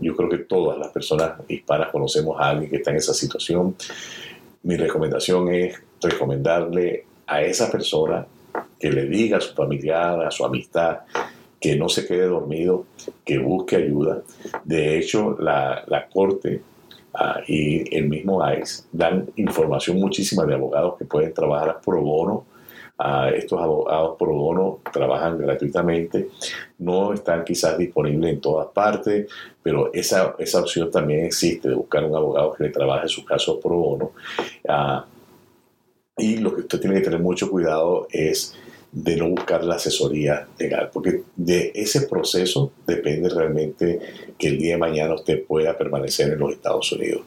Yo 0.00 0.16
creo 0.16 0.28
que 0.28 0.38
todas 0.38 0.78
las 0.78 0.88
personas 0.88 1.34
hispanas 1.48 1.90
conocemos 1.90 2.40
a 2.40 2.50
alguien 2.50 2.70
que 2.70 2.76
está 2.76 2.90
en 2.90 2.96
esa 2.96 3.14
situación. 3.14 3.76
Mi 4.62 4.76
recomendación 4.76 5.52
es 5.52 5.80
recomendarle 6.00 7.04
a 7.26 7.42
esa 7.42 7.70
persona 7.70 8.26
que 8.82 8.90
le 8.90 9.06
diga 9.06 9.36
a 9.36 9.40
su 9.40 9.54
familiar, 9.54 10.20
a 10.24 10.30
su 10.32 10.44
amistad, 10.44 11.02
que 11.60 11.76
no 11.76 11.88
se 11.88 12.04
quede 12.04 12.26
dormido, 12.26 12.86
que 13.24 13.38
busque 13.38 13.76
ayuda. 13.76 14.22
De 14.64 14.98
hecho, 14.98 15.36
la, 15.38 16.08
Corte 16.12 16.60
ah, 17.14 17.40
y 17.46 17.96
el 17.96 18.08
mismo 18.08 18.42
ICE 18.44 18.82
dan 18.90 19.30
información 19.36 19.98
muchísima 19.98 20.44
de 20.44 20.54
abogados 20.54 20.98
que 20.98 21.04
pueden 21.04 21.32
trabajar 21.32 21.80
pro 21.84 22.02
bono. 22.02 22.44
Uh, 22.98 23.34
estos 23.34 23.60
abogados 23.60 24.16
pro 24.18 24.34
bono 24.34 24.80
trabajan 24.92 25.38
gratuitamente, 25.38 26.28
no 26.78 27.12
están 27.12 27.42
quizás 27.42 27.78
disponibles 27.78 28.34
en 28.34 28.40
todas 28.40 28.68
partes, 28.68 29.28
pero 29.62 29.92
esa, 29.92 30.34
esa 30.38 30.60
opción 30.60 30.90
también 30.90 31.24
existe 31.24 31.68
de 31.68 31.74
buscar 31.74 32.04
un 32.04 32.14
abogado 32.14 32.52
que 32.52 32.64
le 32.64 32.70
trabaje 32.70 33.08
su 33.08 33.24
caso 33.24 33.58
pro 33.60 33.76
bono. 33.76 34.10
Ah, 34.68 35.04
y 36.18 36.36
lo 36.38 36.54
que 36.54 36.62
usted 36.62 36.80
tiene 36.80 36.96
que 36.96 37.02
tener 37.02 37.20
mucho 37.20 37.50
cuidado 37.50 38.06
es 38.10 38.54
de 38.92 39.16
no 39.16 39.30
buscar 39.30 39.64
la 39.64 39.76
asesoría 39.76 40.46
legal, 40.58 40.90
porque 40.92 41.22
de 41.34 41.72
ese 41.74 42.02
proceso 42.02 42.72
depende 42.86 43.30
realmente 43.30 43.98
que 44.38 44.48
el 44.48 44.58
día 44.58 44.74
de 44.74 44.78
mañana 44.78 45.14
usted 45.14 45.42
pueda 45.44 45.76
permanecer 45.78 46.30
en 46.30 46.38
los 46.38 46.52
Estados 46.52 46.92
Unidos. 46.92 47.22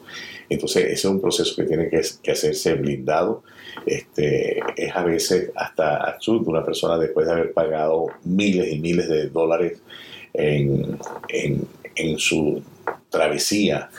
Entonces, 0.48 0.84
ese 0.84 0.92
es 0.92 1.04
un 1.06 1.20
proceso 1.20 1.56
que 1.56 1.64
tiene 1.64 1.90
que, 1.90 2.30
hacerse 2.30 2.74
blindado. 2.74 3.42
Este, 3.84 4.60
es 4.76 4.94
a 4.94 5.02
veces 5.02 5.50
hasta 5.56 5.96
absurdo 5.96 6.50
una 6.50 6.64
persona 6.64 6.98
después 6.98 7.26
de 7.26 7.32
haber 7.32 7.52
pagado 7.52 8.06
miles 8.24 8.72
y 8.72 8.78
miles 8.78 9.08
de 9.08 9.28
dólares 9.28 9.80
en, 10.34 10.98
en, 11.28 12.18
su 12.18 12.62
travesía, 13.10 13.90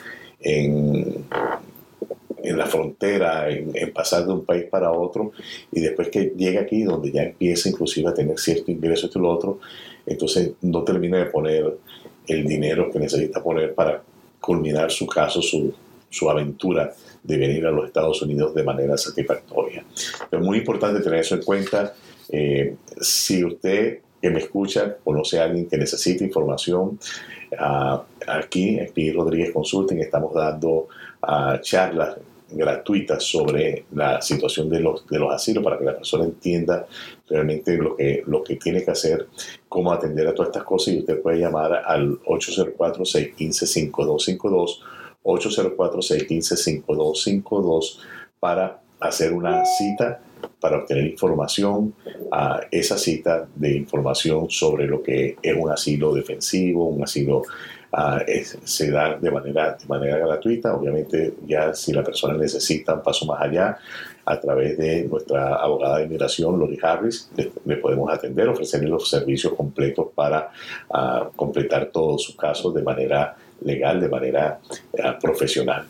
en 2.48 2.58
la 2.58 2.66
frontera, 2.66 3.50
en, 3.50 3.92
pasar 3.94 4.26
de 4.26 4.34
un 4.34 4.46
país 4.46 4.66
para 4.66 4.92
otro, 4.92 5.32
y 5.72 5.82
después 5.82 6.10
que 6.10 6.34
llega 6.36 6.62
aquí, 6.62 6.84
donde 6.84 7.12
ya 7.12 7.24
empieza 7.24 7.70
inclusive 7.70 8.10
a 8.10 8.14
tener 8.14 8.40
cierto 8.40 8.72
ingreso, 8.72 9.08
esto 9.08 9.20
y 9.20 9.22
lo 9.22 9.30
otro, 9.30 9.60
entonces 10.06 10.52
no 10.62 10.84
termina 10.84 11.18
de 11.18 11.26
poner 11.26 11.78
el 12.28 12.48
dinero 12.48 12.90
que 12.92 13.00
necesita 13.00 13.44
poner 13.44 13.74
para 13.74 14.02
culminar 14.40 14.92
su 14.92 15.06
caso, 15.08 15.42
su, 15.42 15.74
su 16.10 16.30
aventura 16.30 16.94
de 17.24 17.38
venir 17.38 17.66
a 17.66 17.72
los 17.72 17.88
Estados 17.88 18.22
Unidos 18.22 18.54
de 18.56 18.64
manera 18.64 18.98
satisfactoria. 18.98 19.84
Es 20.32 20.40
muy 20.40 20.60
importante 20.60 21.02
tener 21.02 21.20
eso 21.20 21.36
en 21.36 21.44
cuenta. 21.44 21.94
Eh, 22.30 22.76
si 23.02 23.44
usted 23.44 24.00
que 24.22 24.30
me 24.30 24.40
escucha 24.40 24.98
conoce 25.04 25.40
a 25.40 25.44
alguien 25.44 25.68
que 25.68 25.78
necesita 25.78 26.24
información, 26.24 27.00
uh, 27.52 28.00
aquí 28.28 28.80
en 28.80 29.16
Rodríguez 29.16 29.52
Consulting 29.52 30.00
estamos 30.00 30.34
dando 30.34 30.88
uh, 31.22 31.58
charlas 31.62 32.18
gratuitas 32.50 33.24
sobre 33.24 33.86
la 33.94 34.22
situación 34.22 34.70
de 34.70 34.80
los, 34.80 35.06
de 35.08 35.20
los 35.20 35.34
asilos 35.34 35.62
para 35.64 35.78
que 35.78 35.86
la 35.86 35.96
persona 35.96 36.26
entienda 36.26 36.88
realmente 37.30 37.78
lo 37.78 37.96
que, 37.96 38.24
lo 38.26 38.44
que 38.44 38.56
tiene 38.56 38.84
que 38.84 38.90
hacer, 38.92 39.28
cómo 39.68 39.92
atender 39.92 40.28
a 40.28 40.34
todas 40.34 40.50
estas 40.50 40.64
cosas. 40.64 40.94
Y 40.94 41.00
usted 41.00 41.22
puede 41.22 41.40
llamar 41.40 41.84
al 41.86 42.20
804-615-5252, 42.22 44.80
804-615-5252 45.24 48.00
para 48.40 48.82
hacer 49.00 49.34
una 49.34 49.66
cita 49.66 50.22
para 50.60 50.78
obtener 50.78 51.06
información, 51.06 51.94
a 52.32 52.62
esa 52.72 52.98
cita 52.98 53.48
de 53.56 53.76
información 53.76 54.50
sobre 54.50 54.88
lo 54.88 55.02
que 55.02 55.38
es 55.42 55.56
un 55.56 55.72
asilo 55.72 56.14
defensivo, 56.14 56.86
un 56.86 57.04
asilo 57.04 57.44
uh, 57.94 58.20
se 58.64 58.92
da 58.92 59.18
de 59.18 59.32
manera, 59.32 59.78
de 59.80 59.88
manera 59.88 60.18
gratuita. 60.18 60.76
Obviamente 60.76 61.36
ya 61.46 61.74
si 61.74 61.94
la 61.94 62.04
persona 62.04 62.38
necesita 62.38 62.94
un 62.94 63.04
paso 63.04 63.26
más 63.26 63.42
allá, 63.42 63.78
a 64.28 64.40
través 64.42 64.78
de 64.78 65.06
nuestra 65.06 65.56
abogada 65.56 66.00
de 66.00 66.04
inmigración, 66.04 66.60
Lori 66.60 66.78
Harris, 66.82 67.32
le, 67.66 67.78
podemos 67.78 68.12
atender, 68.12 68.50
ofrecerle 68.50 68.90
los 68.90 69.10
servicios 69.10 69.54
completos 69.54 70.08
para 70.14 70.52
uh, 70.90 71.32
completar 71.34 71.86
todos 71.94 72.24
sus 72.24 72.36
casos 72.36 72.74
de 72.74 72.82
manera 72.82 73.38
legal, 73.62 74.02
de 74.02 74.10
manera 74.10 74.60
uh, 74.92 75.20
profesional. 75.22 75.86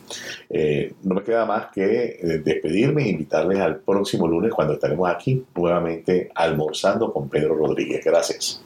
Eh, 0.51 0.93
no 1.01 1.15
me 1.15 1.23
queda 1.23 1.45
más 1.45 1.71
que 1.73 2.19
eh, 2.21 2.37
despedirme 2.43 3.05
e 3.05 3.09
invitarles 3.09 3.59
al 3.59 3.77
próximo 3.77 4.27
lunes 4.27 4.53
cuando 4.53 4.73
estaremos 4.73 5.09
aquí 5.09 5.43
nuevamente 5.55 6.29
almorzando 6.35 7.11
con 7.11 7.29
Pedro 7.29 7.55
Rodríguez. 7.55 8.05
Gracias. 8.05 8.61